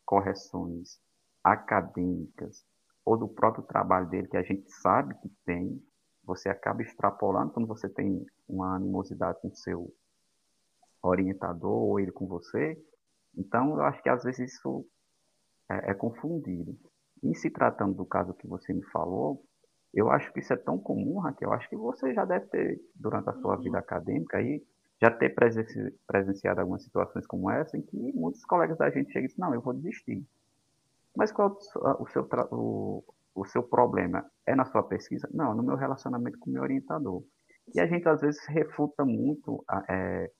correções 0.05 1.01
acadêmicas 1.43 2.65
ou 3.05 3.17
do 3.17 3.29
próprio 3.29 3.65
trabalho 3.65 4.09
dele, 4.09 4.29
que 4.29 4.37
a 4.37 4.43
gente 4.43 4.71
sabe 4.71 5.15
que 5.21 5.29
tem, 5.45 5.83
você 6.23 6.49
acaba 6.49 6.83
extrapolando 6.83 7.53
quando 7.53 7.67
você 7.67 7.89
tem 7.89 8.25
uma 8.47 8.77
animosidade 8.77 9.41
com 9.41 9.55
seu 9.55 9.93
orientador 11.03 11.73
ou 11.73 11.99
ele 11.99 12.13
com 12.13 12.27
você. 12.27 12.77
Então, 13.37 13.77
eu 13.77 13.83
acho 13.83 14.03
que 14.03 14.09
às 14.09 14.25
vezes 14.25 14.53
isso 14.53 14.87
é, 15.71 15.91
é 15.91 15.95
confundido. 15.95 16.77
E 17.23 17.35
se 17.35 17.51
tratando 17.51 17.95
do 17.95 18.07
caso 18.07 18.35
que 18.35 18.47
você 18.47 18.73
me 18.73 18.85
falou, 18.91 19.45
eu 19.93 20.11
acho 20.11 20.33
que 20.33 20.41
isso 20.41 20.53
é 20.53 20.57
tão 20.57 20.79
comum, 20.79 21.19
Raquel, 21.19 21.49
eu 21.49 21.55
acho 21.55 21.69
que 21.69 21.77
você 21.77 22.13
já 22.13 22.25
deve 22.25 22.47
ter, 22.47 22.81
durante 22.95 23.31
a 23.31 23.35
sua 23.35 23.57
uhum. 23.57 23.63
vida 23.63 23.79
acadêmica, 23.79 24.39
aí, 24.39 24.63
já 25.01 25.11
ter 25.11 25.31
presenci 25.31 25.95
presenciado 26.07 26.61
algumas 26.61 26.83
situações 26.83 27.27
como 27.27 27.51
essa, 27.51 27.77
em 27.77 27.83
que 27.83 28.13
muitos 28.15 28.45
colegas 28.45 28.77
da 28.77 28.91
gente 28.91 29.13
chegam 29.13 29.25
e 29.25 29.29
dizem, 29.29 29.45
não, 29.45 29.55
eu 29.55 29.61
vou 29.61 29.73
desistir. 29.73 30.27
Mas 31.17 31.33
qual 31.33 31.57
o 32.01 32.07
seu, 32.07 32.29
o, 32.51 33.05
o 33.35 33.45
seu 33.45 33.63
problema? 33.63 34.25
É 34.45 34.55
na 34.55 34.65
sua 34.65 34.83
pesquisa? 34.83 35.29
Não, 35.33 35.55
no 35.55 35.63
meu 35.63 35.77
relacionamento 35.77 36.39
com 36.39 36.51
o 36.51 36.53
meu 36.53 36.63
orientador. 36.63 37.23
E 37.75 37.81
a 37.81 37.87
gente, 37.87 38.09
às 38.09 38.21
vezes, 38.21 38.45
refuta 38.47 39.05
muito 39.05 39.65
é, 39.89 40.31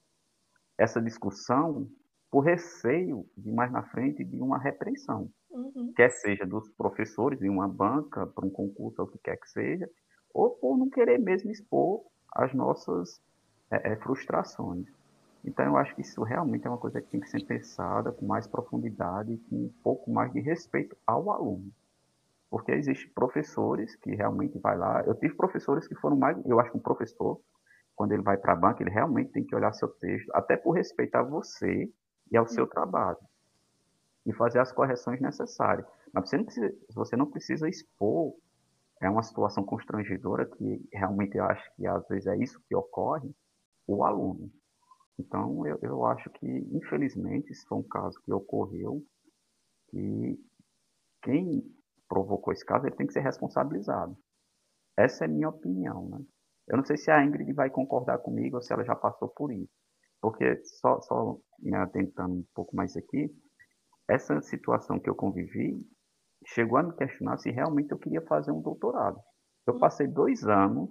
essa 0.77 1.01
discussão 1.01 1.89
por 2.31 2.41
receio 2.41 3.27
de 3.37 3.53
mais 3.53 3.71
na 3.71 3.83
frente 3.85 4.25
de 4.25 4.41
uma 4.41 4.59
repreensão 4.59 5.31
uhum. 5.51 5.93
quer 5.95 6.11
seja 6.11 6.45
dos 6.47 6.69
professores 6.71 7.43
em 7.43 7.49
uma 7.49 7.69
banca, 7.69 8.27
para 8.27 8.47
um 8.47 8.51
concurso, 8.51 9.03
ou 9.03 9.09
o 9.09 9.11
que 9.11 9.19
quer 9.19 9.37
que 9.37 9.49
seja, 9.49 9.89
ou 10.33 10.51
por 10.51 10.77
não 10.77 10.89
querer 10.89 11.19
mesmo 11.19 11.51
expor 11.51 12.05
as 12.35 12.53
nossas 12.55 13.21
é, 13.71 13.93
é, 13.93 13.97
frustrações. 13.97 14.87
Então, 15.45 15.65
eu 15.67 15.77
acho 15.77 15.95
que 15.95 16.03
isso 16.03 16.23
realmente 16.23 16.67
é 16.67 16.71
uma 16.71 16.79
coisa 16.79 17.01
que 17.01 17.09
tem 17.09 17.21
que 17.21 17.29
ser 17.29 17.45
pensada 17.45 18.13
com 18.13 18.27
mais 18.27 18.47
profundidade 18.47 19.37
com 19.49 19.57
um 19.57 19.73
pouco 19.83 20.11
mais 20.11 20.33
de 20.33 20.41
respeito 20.41 20.97
ao 21.07 21.31
aluno. 21.31 21.71
Porque 22.51 22.73
existem 22.73 23.11
professores 23.13 23.95
que 23.97 24.15
realmente 24.15 24.59
vai 24.59 24.77
lá. 24.77 25.03
Eu 25.07 25.15
tive 25.15 25.35
professores 25.35 25.87
que 25.87 25.95
foram 25.95 26.17
mais. 26.17 26.37
Eu 26.45 26.59
acho 26.59 26.71
que 26.71 26.79
um 26.79 26.81
professor, 26.81 27.41
quando 27.95 28.13
ele 28.13 28.23
vai 28.23 28.37
para 28.37 28.53
a 28.53 28.57
banca, 28.57 28.83
ele 28.83 28.91
realmente 28.91 29.31
tem 29.31 29.45
que 29.45 29.55
olhar 29.55 29.73
seu 29.73 29.89
texto, 29.89 30.31
até 30.35 30.57
por 30.57 30.73
respeito 30.73 31.15
a 31.15 31.23
você 31.23 31.91
e 32.31 32.37
ao 32.37 32.47
seu 32.47 32.67
trabalho 32.67 33.19
e 34.29 34.35
fazer 34.35 34.61
as 34.61 34.71
correções 34.71 35.21
necessárias. 35.21 35.87
Mas 36.13 36.29
você 36.29 36.37
não 36.37 36.45
precisa, 36.45 36.75
você 36.95 37.17
não 37.17 37.27
precisa 37.27 37.69
expor 37.69 38.35
é 39.01 39.09
uma 39.09 39.23
situação 39.23 39.65
constrangedora 39.65 40.45
que 40.45 40.89
realmente 40.93 41.37
eu 41.37 41.45
acho 41.45 41.75
que 41.77 41.87
às 41.87 42.07
vezes 42.09 42.27
é 42.27 42.37
isso 42.37 42.61
que 42.69 42.75
ocorre, 42.75 43.31
o 43.87 44.05
aluno. 44.05 44.51
Então, 45.19 45.67
eu, 45.67 45.79
eu 45.83 46.05
acho 46.05 46.29
que, 46.31 46.47
infelizmente, 46.73 47.53
isso 47.53 47.67
foi 47.69 47.79
um 47.79 47.89
caso 47.89 48.21
que 48.25 48.33
ocorreu 48.33 49.03
e 49.93 50.39
quem 51.23 51.63
provocou 52.09 52.53
esse 52.53 52.65
caso, 52.65 52.87
ele 52.87 52.97
tem 52.97 53.07
que 53.07 53.13
ser 53.13 53.21
responsabilizado. 53.21 54.17
Essa 54.97 55.25
é 55.25 55.29
minha 55.29 55.49
opinião, 55.49 56.09
né? 56.09 56.19
Eu 56.67 56.77
não 56.77 56.85
sei 56.85 56.97
se 56.97 57.11
a 57.11 57.25
Ingrid 57.25 57.53
vai 57.53 57.71
concordar 57.71 58.19
comigo 58.19 58.57
ou 58.57 58.63
se 58.63 58.73
ela 58.73 58.85
já 58.85 58.95
passou 58.95 59.29
por 59.29 59.53
isso. 59.53 59.73
Porque, 60.21 60.63
só, 60.65 61.01
só 61.01 61.39
me 61.61 61.75
atentando 61.75 62.35
um 62.35 62.45
pouco 62.55 62.75
mais 62.75 62.97
aqui, 62.97 63.33
essa 64.09 64.41
situação 64.41 64.99
que 64.99 65.09
eu 65.09 65.15
convivi 65.15 65.81
chegou 66.47 66.79
a 66.79 66.83
me 66.83 66.95
questionar 66.95 67.37
se 67.39 67.51
realmente 67.51 67.91
eu 67.91 67.99
queria 67.99 68.23
fazer 68.23 68.51
um 68.51 68.61
doutorado. 68.61 69.21
Eu 69.67 69.75
hum. 69.75 69.79
passei 69.79 70.07
dois 70.07 70.45
anos 70.45 70.89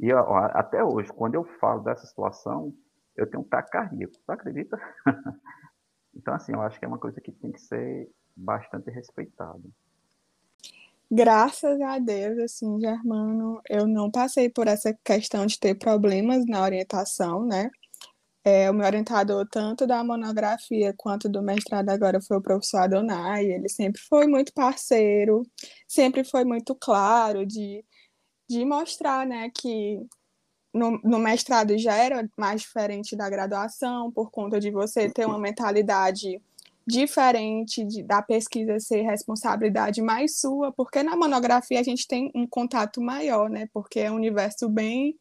e 0.00 0.10
até 0.12 0.82
hoje, 0.82 1.12
quando 1.12 1.34
eu 1.34 1.44
falo 1.60 1.82
dessa 1.82 2.06
situação, 2.06 2.74
eu 3.16 3.28
tenho 3.30 3.42
um 3.42 3.48
taco 3.48 3.70
cardíaco. 3.70 4.12
Você 4.14 4.32
acredita? 4.32 4.78
então, 6.14 6.34
assim, 6.34 6.52
eu 6.52 6.60
acho 6.62 6.78
que 6.78 6.84
é 6.84 6.88
uma 6.88 6.98
coisa 6.98 7.20
que 7.20 7.30
tem 7.30 7.52
que 7.52 7.60
ser 7.60 8.10
bastante 8.36 8.90
respeitada. 8.90 9.62
Graças 11.10 11.80
a 11.82 11.98
Deus, 11.98 12.38
assim, 12.38 12.80
Germano, 12.80 13.60
eu 13.68 13.86
não 13.86 14.10
passei 14.10 14.48
por 14.48 14.66
essa 14.66 14.96
questão 15.04 15.44
de 15.44 15.60
ter 15.60 15.74
problemas 15.74 16.46
na 16.46 16.62
orientação, 16.62 17.44
né? 17.44 17.70
É, 18.44 18.68
o 18.70 18.74
meu 18.74 18.84
orientador, 18.84 19.46
tanto 19.48 19.86
da 19.86 20.02
monografia 20.02 20.92
quanto 20.96 21.28
do 21.28 21.40
mestrado 21.40 21.88
agora, 21.90 22.20
foi 22.20 22.38
o 22.38 22.42
professor 22.42 22.78
Adonai. 22.78 23.46
Ele 23.46 23.68
sempre 23.68 24.00
foi 24.00 24.26
muito 24.26 24.52
parceiro, 24.52 25.42
sempre 25.86 26.24
foi 26.24 26.44
muito 26.44 26.74
claro 26.74 27.46
de, 27.46 27.84
de 28.48 28.64
mostrar 28.64 29.24
né, 29.26 29.50
que 29.54 30.00
no, 30.74 30.98
no 31.04 31.18
mestrado 31.18 31.76
já 31.78 31.94
era 31.94 32.28
mais 32.36 32.62
diferente 32.62 33.14
da 33.14 33.28
graduação, 33.28 34.10
por 34.10 34.30
conta 34.30 34.58
de 34.58 34.70
você 34.70 35.08
ter 35.10 35.26
uma 35.26 35.38
mentalidade 35.38 36.40
diferente 36.86 37.84
de, 37.84 38.02
da 38.02 38.22
pesquisa 38.22 38.80
ser 38.80 39.02
responsabilidade 39.02 40.02
mais 40.02 40.40
sua, 40.40 40.72
porque 40.72 41.02
na 41.02 41.16
monografia 41.16 41.78
a 41.78 41.82
gente 41.82 42.08
tem 42.08 42.30
um 42.34 42.46
contato 42.46 43.00
maior, 43.00 43.48
né? 43.48 43.68
Porque 43.72 44.00
é 44.00 44.10
um 44.10 44.16
universo 44.16 44.68
bem 44.68 45.16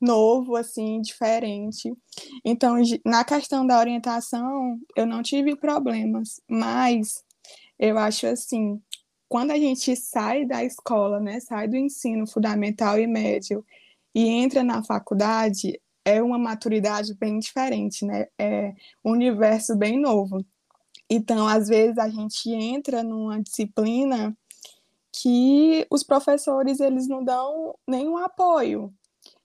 novo, 0.00 0.56
assim, 0.56 1.00
diferente. 1.00 1.92
Então, 2.44 2.76
na 3.04 3.24
questão 3.24 3.66
da 3.66 3.78
orientação, 3.78 4.78
eu 4.96 5.06
não 5.06 5.22
tive 5.22 5.54
problemas, 5.56 6.40
mas 6.48 7.22
eu 7.78 7.98
acho 7.98 8.26
assim, 8.26 8.80
quando 9.28 9.52
a 9.52 9.58
gente 9.58 9.94
sai 9.96 10.44
da 10.44 10.64
escola, 10.64 11.20
né, 11.20 11.40
sai 11.40 11.68
do 11.68 11.76
ensino 11.76 12.26
fundamental 12.26 12.98
e 12.98 13.06
médio 13.06 13.64
e 14.14 14.26
entra 14.28 14.64
na 14.64 14.82
faculdade, 14.82 15.80
é 16.04 16.22
uma 16.22 16.38
maturidade 16.38 17.14
bem 17.14 17.38
diferente, 17.38 18.04
né? 18.04 18.26
É 18.38 18.74
um 19.04 19.12
universo 19.12 19.76
bem 19.76 20.00
novo. 20.00 20.44
Então, 21.08 21.46
às 21.46 21.68
vezes 21.68 21.98
a 21.98 22.08
gente 22.08 22.50
entra 22.50 23.02
numa 23.02 23.40
disciplina 23.42 24.36
que 25.12 25.86
os 25.90 26.02
professores 26.02 26.80
eles 26.80 27.08
não 27.08 27.22
dão 27.24 27.74
nenhum 27.86 28.16
apoio. 28.16 28.92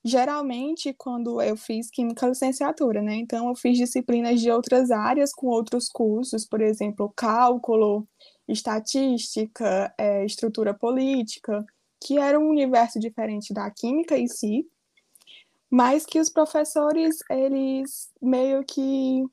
Geralmente, 0.08 0.94
quando 0.94 1.42
eu 1.42 1.58
fiz 1.58 1.90
química 1.90 2.28
licenciatura, 2.28 3.02
né? 3.02 3.16
Então, 3.16 3.50
eu 3.50 3.56
fiz 3.56 3.76
disciplinas 3.76 4.40
de 4.40 4.52
outras 4.52 4.92
áreas 4.92 5.34
com 5.34 5.48
outros 5.48 5.90
cursos, 5.90 6.46
por 6.46 6.62
exemplo, 6.62 7.12
cálculo, 7.16 8.08
estatística, 8.48 9.92
é, 9.98 10.24
estrutura 10.24 10.76
política, 10.76 11.66
que 12.00 12.20
era 12.20 12.40
um 12.40 12.50
universo 12.50 13.00
diferente 13.00 13.52
da 13.52 13.72
química 13.72 14.16
em 14.16 14.28
si, 14.28 14.68
mas 15.70 16.06
que 16.06 16.20
os 16.20 16.30
professores, 16.30 17.18
eles 17.30 18.12
meio 18.22 18.64
que 18.64 19.24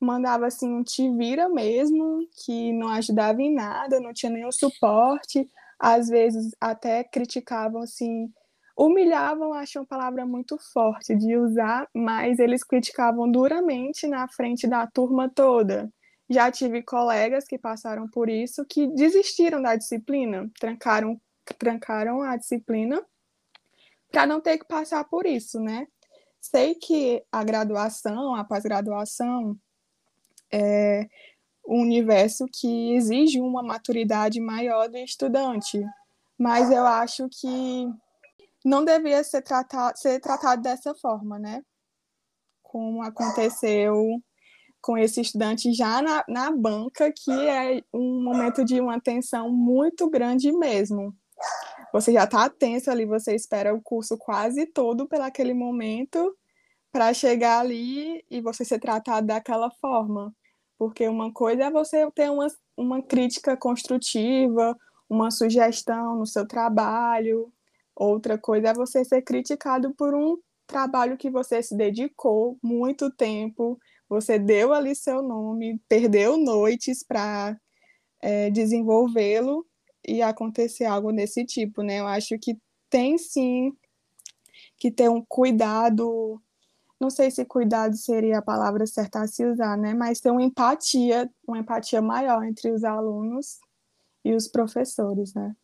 mandava 0.00 0.46
assim 0.46 0.72
um 0.72 0.82
te 0.82 1.08
vira 1.16 1.48
mesmo, 1.48 2.26
que 2.44 2.72
não 2.72 2.88
ajudava 2.88 3.40
em 3.42 3.54
nada, 3.54 4.00
não 4.00 4.12
tinha 4.12 4.32
nenhum 4.32 4.52
suporte, 4.52 5.48
às 5.78 6.08
vezes 6.08 6.52
até 6.60 7.04
criticavam 7.04 7.82
assim, 7.82 8.32
humilhavam, 8.76 9.52
acho 9.52 9.78
uma 9.78 9.86
palavra 9.86 10.26
muito 10.26 10.58
forte 10.72 11.14
de 11.14 11.36
usar, 11.36 11.88
mas 11.94 12.38
eles 12.38 12.64
criticavam 12.64 13.30
duramente 13.30 14.06
na 14.06 14.28
frente 14.28 14.66
da 14.66 14.86
turma 14.86 15.28
toda. 15.28 15.90
Já 16.28 16.50
tive 16.50 16.82
colegas 16.82 17.44
que 17.44 17.58
passaram 17.58 18.08
por 18.08 18.28
isso 18.28 18.64
que 18.64 18.86
desistiram 18.88 19.60
da 19.60 19.76
disciplina, 19.76 20.48
trancaram 20.58 21.20
trancaram 21.58 22.22
a 22.22 22.36
disciplina 22.36 23.04
para 24.12 24.26
não 24.26 24.40
ter 24.40 24.58
que 24.58 24.64
passar 24.64 25.02
por 25.04 25.26
isso, 25.26 25.58
né? 25.58 25.86
Sei 26.40 26.74
que 26.74 27.22
a 27.30 27.42
graduação, 27.44 28.34
a 28.34 28.44
pós-graduação, 28.44 29.56
é 30.52 31.08
um 31.66 31.82
universo 31.82 32.46
que 32.52 32.94
exige 32.94 33.40
uma 33.40 33.62
maturidade 33.62 34.40
maior 34.40 34.88
do 34.88 34.96
estudante, 34.98 35.84
mas 36.38 36.70
eu 36.70 36.86
acho 36.86 37.28
que 37.28 37.86
não 38.64 38.84
devia 38.84 39.22
ser 39.24 39.42
tratado, 39.42 39.98
ser 39.98 40.20
tratado 40.20 40.62
dessa 40.62 40.94
forma, 40.94 41.38
né? 41.38 41.62
Como 42.62 43.02
aconteceu 43.02 44.22
com 44.80 44.96
esse 44.96 45.20
estudante 45.20 45.72
já 45.72 46.00
na, 46.00 46.24
na 46.28 46.50
banca, 46.50 47.12
que 47.12 47.30
é 47.30 47.82
um 47.92 48.22
momento 48.22 48.64
de 48.64 48.80
uma 48.80 49.00
tensão 49.00 49.50
muito 49.50 50.08
grande 50.08 50.50
mesmo. 50.52 51.14
Você 51.92 52.12
já 52.12 52.24
está 52.24 52.48
tenso 52.48 52.90
ali, 52.90 53.04
você 53.04 53.34
espera 53.34 53.74
o 53.74 53.82
curso 53.82 54.16
quase 54.16 54.66
todo 54.66 55.08
pelo 55.08 55.24
aquele 55.24 55.52
momento 55.52 56.36
para 56.92 57.12
chegar 57.12 57.60
ali 57.60 58.24
e 58.30 58.40
você 58.40 58.64
ser 58.64 58.78
tratado 58.78 59.26
daquela 59.26 59.70
forma. 59.70 60.34
Porque 60.78 61.06
uma 61.08 61.32
coisa 61.32 61.64
é 61.64 61.70
você 61.70 62.10
ter 62.12 62.30
uma, 62.30 62.46
uma 62.76 63.02
crítica 63.02 63.56
construtiva, 63.56 64.76
uma 65.08 65.30
sugestão 65.30 66.16
no 66.16 66.26
seu 66.26 66.46
trabalho, 66.46 67.52
outra 68.04 68.38
coisa 68.38 68.68
é 68.68 68.74
você 68.74 69.04
ser 69.04 69.22
criticado 69.22 69.94
por 69.94 70.14
um 70.14 70.38
trabalho 70.66 71.16
que 71.16 71.30
você 71.30 71.62
se 71.62 71.76
dedicou 71.76 72.56
muito 72.62 73.10
tempo, 73.10 73.78
você 74.08 74.38
deu 74.38 74.72
ali 74.72 74.94
seu 74.94 75.22
nome, 75.22 75.80
perdeu 75.88 76.36
noites 76.36 77.02
para 77.02 77.58
é, 78.20 78.50
desenvolvê-lo 78.50 79.66
e 80.06 80.22
acontecer 80.22 80.84
algo 80.84 81.12
desse 81.12 81.44
tipo, 81.44 81.82
né? 81.82 82.00
Eu 82.00 82.06
acho 82.06 82.38
que 82.38 82.58
tem 82.88 83.18
sim 83.18 83.72
que 84.76 84.90
ter 84.90 85.08
um 85.08 85.22
cuidado 85.22 86.40
não 87.00 87.08
sei 87.08 87.30
se 87.30 87.46
cuidado 87.46 87.96
seria 87.96 88.38
a 88.38 88.42
palavra 88.42 88.86
certa 88.86 89.22
a 89.22 89.26
se 89.26 89.42
usar, 89.46 89.76
né? 89.78 89.94
Mas 89.94 90.20
ter 90.20 90.30
uma 90.30 90.42
empatia, 90.42 91.30
uma 91.48 91.58
empatia 91.58 92.02
maior 92.02 92.44
entre 92.44 92.70
os 92.70 92.84
alunos 92.84 93.58
e 94.22 94.34
os 94.34 94.46
professores, 94.46 95.32
né? 95.32 95.56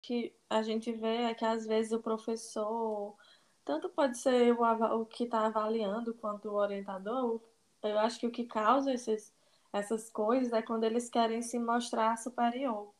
Que 0.00 0.32
a 0.54 0.62
gente 0.62 0.92
vê 0.92 1.22
é 1.24 1.34
que 1.34 1.44
às 1.44 1.66
vezes 1.66 1.92
o 1.92 2.00
professor, 2.00 3.16
tanto 3.64 3.88
pode 3.88 4.18
ser 4.18 4.52
o, 4.52 4.62
o 5.00 5.06
que 5.06 5.24
está 5.24 5.46
avaliando 5.46 6.14
quanto 6.14 6.48
o 6.48 6.54
orientador, 6.54 7.40
eu 7.82 7.98
acho 7.98 8.20
que 8.20 8.26
o 8.26 8.30
que 8.30 8.44
causa 8.44 8.92
esses, 8.92 9.34
essas 9.72 10.08
coisas 10.10 10.52
é 10.52 10.62
quando 10.62 10.84
eles 10.84 11.10
querem 11.10 11.42
se 11.42 11.58
mostrar 11.58 12.16
superior. 12.18 12.94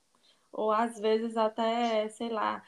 Ou 0.52 0.72
às 0.72 0.98
vezes 0.98 1.36
até, 1.36 2.08
sei 2.08 2.28
lá, 2.28 2.62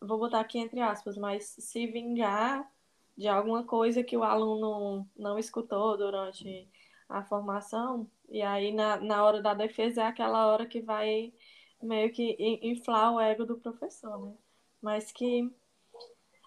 vou 0.00 0.18
botar 0.18 0.40
aqui 0.40 0.58
entre 0.58 0.80
aspas, 0.80 1.16
mas 1.16 1.56
se 1.58 1.86
vingar 1.88 2.70
de 3.16 3.26
alguma 3.28 3.64
coisa 3.64 4.04
que 4.04 4.16
o 4.16 4.22
aluno 4.22 5.04
não 5.16 5.38
escutou 5.38 5.96
durante 5.96 6.68
a 7.08 7.24
formação, 7.24 8.08
e 8.28 8.42
aí 8.42 8.72
na, 8.72 8.98
na 8.98 9.24
hora 9.24 9.42
da 9.42 9.54
defesa 9.54 10.02
é 10.02 10.06
aquela 10.06 10.46
hora 10.46 10.66
que 10.66 10.80
vai 10.80 11.32
meio 11.82 12.12
que 12.12 12.36
inflar 12.62 13.14
o 13.14 13.20
ego 13.20 13.44
do 13.44 13.58
professor, 13.58 14.18
né? 14.26 14.34
Mas 14.82 15.12
que 15.12 15.50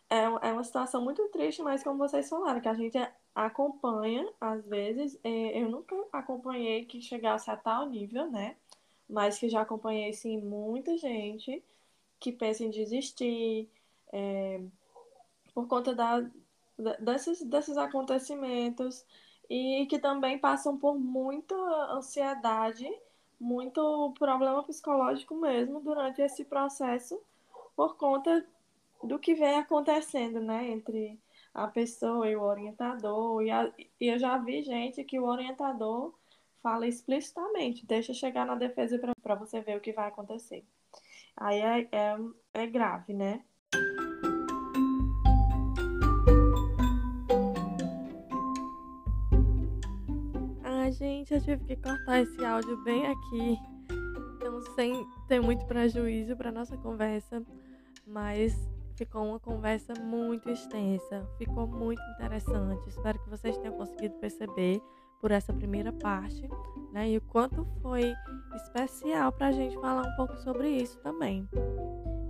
é, 0.10 0.24
é 0.24 0.54
uma 0.54 0.64
situação 0.64 1.02
muito 1.04 1.28
triste, 1.30 1.62
mas 1.62 1.84
como 1.84 1.98
vocês 1.98 2.30
falaram, 2.30 2.62
que 2.62 2.68
a 2.68 2.74
gente 2.74 2.98
acompanha, 3.34 4.28
às 4.40 4.66
vezes, 4.68 5.18
eu 5.24 5.70
nunca 5.70 5.96
acompanhei 6.12 6.86
que 6.86 7.02
chegasse 7.02 7.50
a 7.50 7.56
tal 7.58 7.88
nível, 7.88 8.30
né? 8.30 8.58
Mas 9.10 9.40
que 9.40 9.50
já 9.50 9.62
acompanhei, 9.62 10.14
sim, 10.14 10.38
muita 10.38 10.98
gente 10.98 11.64
que 12.20 12.32
pensa 12.32 12.64
em 12.64 12.70
desistir, 12.70 13.70
é, 14.12 14.62
por 15.54 15.68
conta 15.68 15.94
da, 15.96 16.22
desses, 17.00 17.42
desses 17.44 17.78
acontecimentos 17.78 19.06
e 19.50 19.86
que 19.88 20.00
também 20.00 20.38
passam 20.38 20.78
por 20.78 20.98
muita 20.98 21.56
ansiedade, 21.94 22.88
muito 23.42 24.14
problema 24.20 24.64
psicológico 24.64 25.36
mesmo 25.36 25.82
durante 25.82 26.22
esse 26.22 26.46
processo 26.46 27.20
por 27.76 27.98
conta 27.98 28.46
do 29.04 29.18
que 29.18 29.34
vem 29.34 29.56
acontecendo, 29.56 30.40
né, 30.40 30.70
entre 30.70 31.20
a 31.54 31.68
pessoa 31.68 32.30
e 32.30 32.36
o 32.36 32.44
orientador. 32.44 33.42
E, 33.42 33.50
a, 33.50 33.72
e 34.00 34.08
eu 34.08 34.20
já 34.20 34.38
vi 34.38 34.62
gente 34.62 35.04
que 35.04 35.20
o 35.20 35.26
orientador 35.26 36.14
fala 36.62 36.88
explicitamente, 36.88 37.86
deixa 37.86 38.14
chegar 38.14 38.46
na 38.46 38.56
defesa 38.56 39.00
para 39.22 39.36
você 39.36 39.60
ver 39.62 39.78
o 39.78 39.82
que 39.82 39.92
vai 39.92 40.08
acontecer. 40.08 40.64
Aí 41.36 41.60
é, 41.60 41.90
é, 41.92 42.18
é 42.54 42.68
grave, 42.68 43.14
né? 43.14 43.44
Gente, 51.02 51.34
eu 51.34 51.42
tive 51.42 51.64
que 51.66 51.76
cortar 51.78 52.22
esse 52.22 52.46
áudio 52.46 52.78
bem 52.84 53.08
aqui. 53.08 53.58
Então, 54.36 54.62
sem 54.76 55.04
ter 55.28 55.42
muito 55.42 55.66
prejuízo 55.66 56.36
para 56.38 56.52
nossa 56.52 56.78
conversa, 56.78 57.42
mas 58.06 58.56
ficou 58.96 59.26
uma 59.26 59.40
conversa 59.40 59.96
muito 60.00 60.48
extensa, 60.48 61.28
ficou 61.40 61.66
muito 61.66 62.02
interessante. 62.14 62.88
Espero 62.88 63.18
que 63.18 63.32
vocês 63.32 63.58
tenham 63.58 63.76
conseguido 63.76 64.14
perceber 64.20 64.80
por 65.20 65.32
essa 65.32 65.52
primeira 65.52 65.92
parte, 65.92 66.48
né? 66.92 67.10
E 67.10 67.18
o 67.18 67.22
quanto 67.22 67.66
foi 67.82 68.14
especial 68.56 69.32
para 69.32 69.48
a 69.48 69.52
gente 69.52 69.76
falar 69.80 70.04
um 70.04 70.16
pouco 70.16 70.38
sobre 70.38 70.70
isso 70.70 71.00
também. 71.00 71.50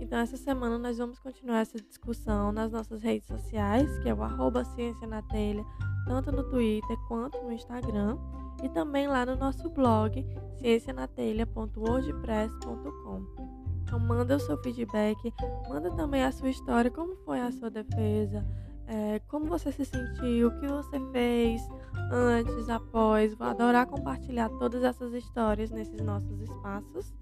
Então, 0.00 0.18
essa 0.18 0.38
semana 0.38 0.78
nós 0.78 0.96
vamos 0.96 1.18
continuar 1.18 1.60
essa 1.60 1.78
discussão 1.78 2.50
nas 2.52 2.72
nossas 2.72 3.02
redes 3.02 3.28
sociais, 3.28 3.98
que 3.98 4.08
é 4.08 4.14
o 4.14 4.22
arroba 4.22 4.64
Ciência 4.64 5.06
na 5.06 5.20
Telha, 5.20 5.62
tanto 6.06 6.32
no 6.32 6.42
Twitter 6.44 6.96
quanto 7.06 7.36
no 7.42 7.52
Instagram 7.52 8.16
e 8.62 8.68
também 8.68 9.06
lá 9.06 9.24
no 9.24 9.36
nosso 9.36 9.70
blog 9.70 10.26
ciencianatelha.wordpress.com. 10.58 13.22
Então 13.82 14.00
manda 14.00 14.36
o 14.36 14.40
seu 14.40 14.56
feedback, 14.62 15.34
manda 15.68 15.90
também 15.90 16.24
a 16.24 16.32
sua 16.32 16.48
história, 16.48 16.90
como 16.90 17.14
foi 17.24 17.40
a 17.40 17.52
sua 17.52 17.70
defesa, 17.70 18.42
é, 18.86 19.20
como 19.28 19.46
você 19.46 19.70
se 19.70 19.84
sentiu, 19.84 20.48
o 20.48 20.60
que 20.60 20.66
você 20.66 20.98
fez 21.12 21.62
antes, 22.10 22.68
após. 22.68 23.34
Vou 23.34 23.46
adorar 23.46 23.86
compartilhar 23.86 24.48
todas 24.58 24.82
essas 24.82 25.12
histórias 25.12 25.70
nesses 25.70 26.00
nossos 26.00 26.40
espaços. 26.40 27.14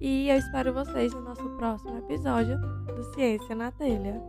E 0.00 0.28
eu 0.28 0.36
espero 0.36 0.72
vocês 0.72 1.12
no 1.14 1.22
nosso 1.22 1.48
próximo 1.56 1.98
episódio 1.98 2.56
do 2.94 3.02
Ciência 3.14 3.54
na 3.54 3.72
Telha. 3.72 4.22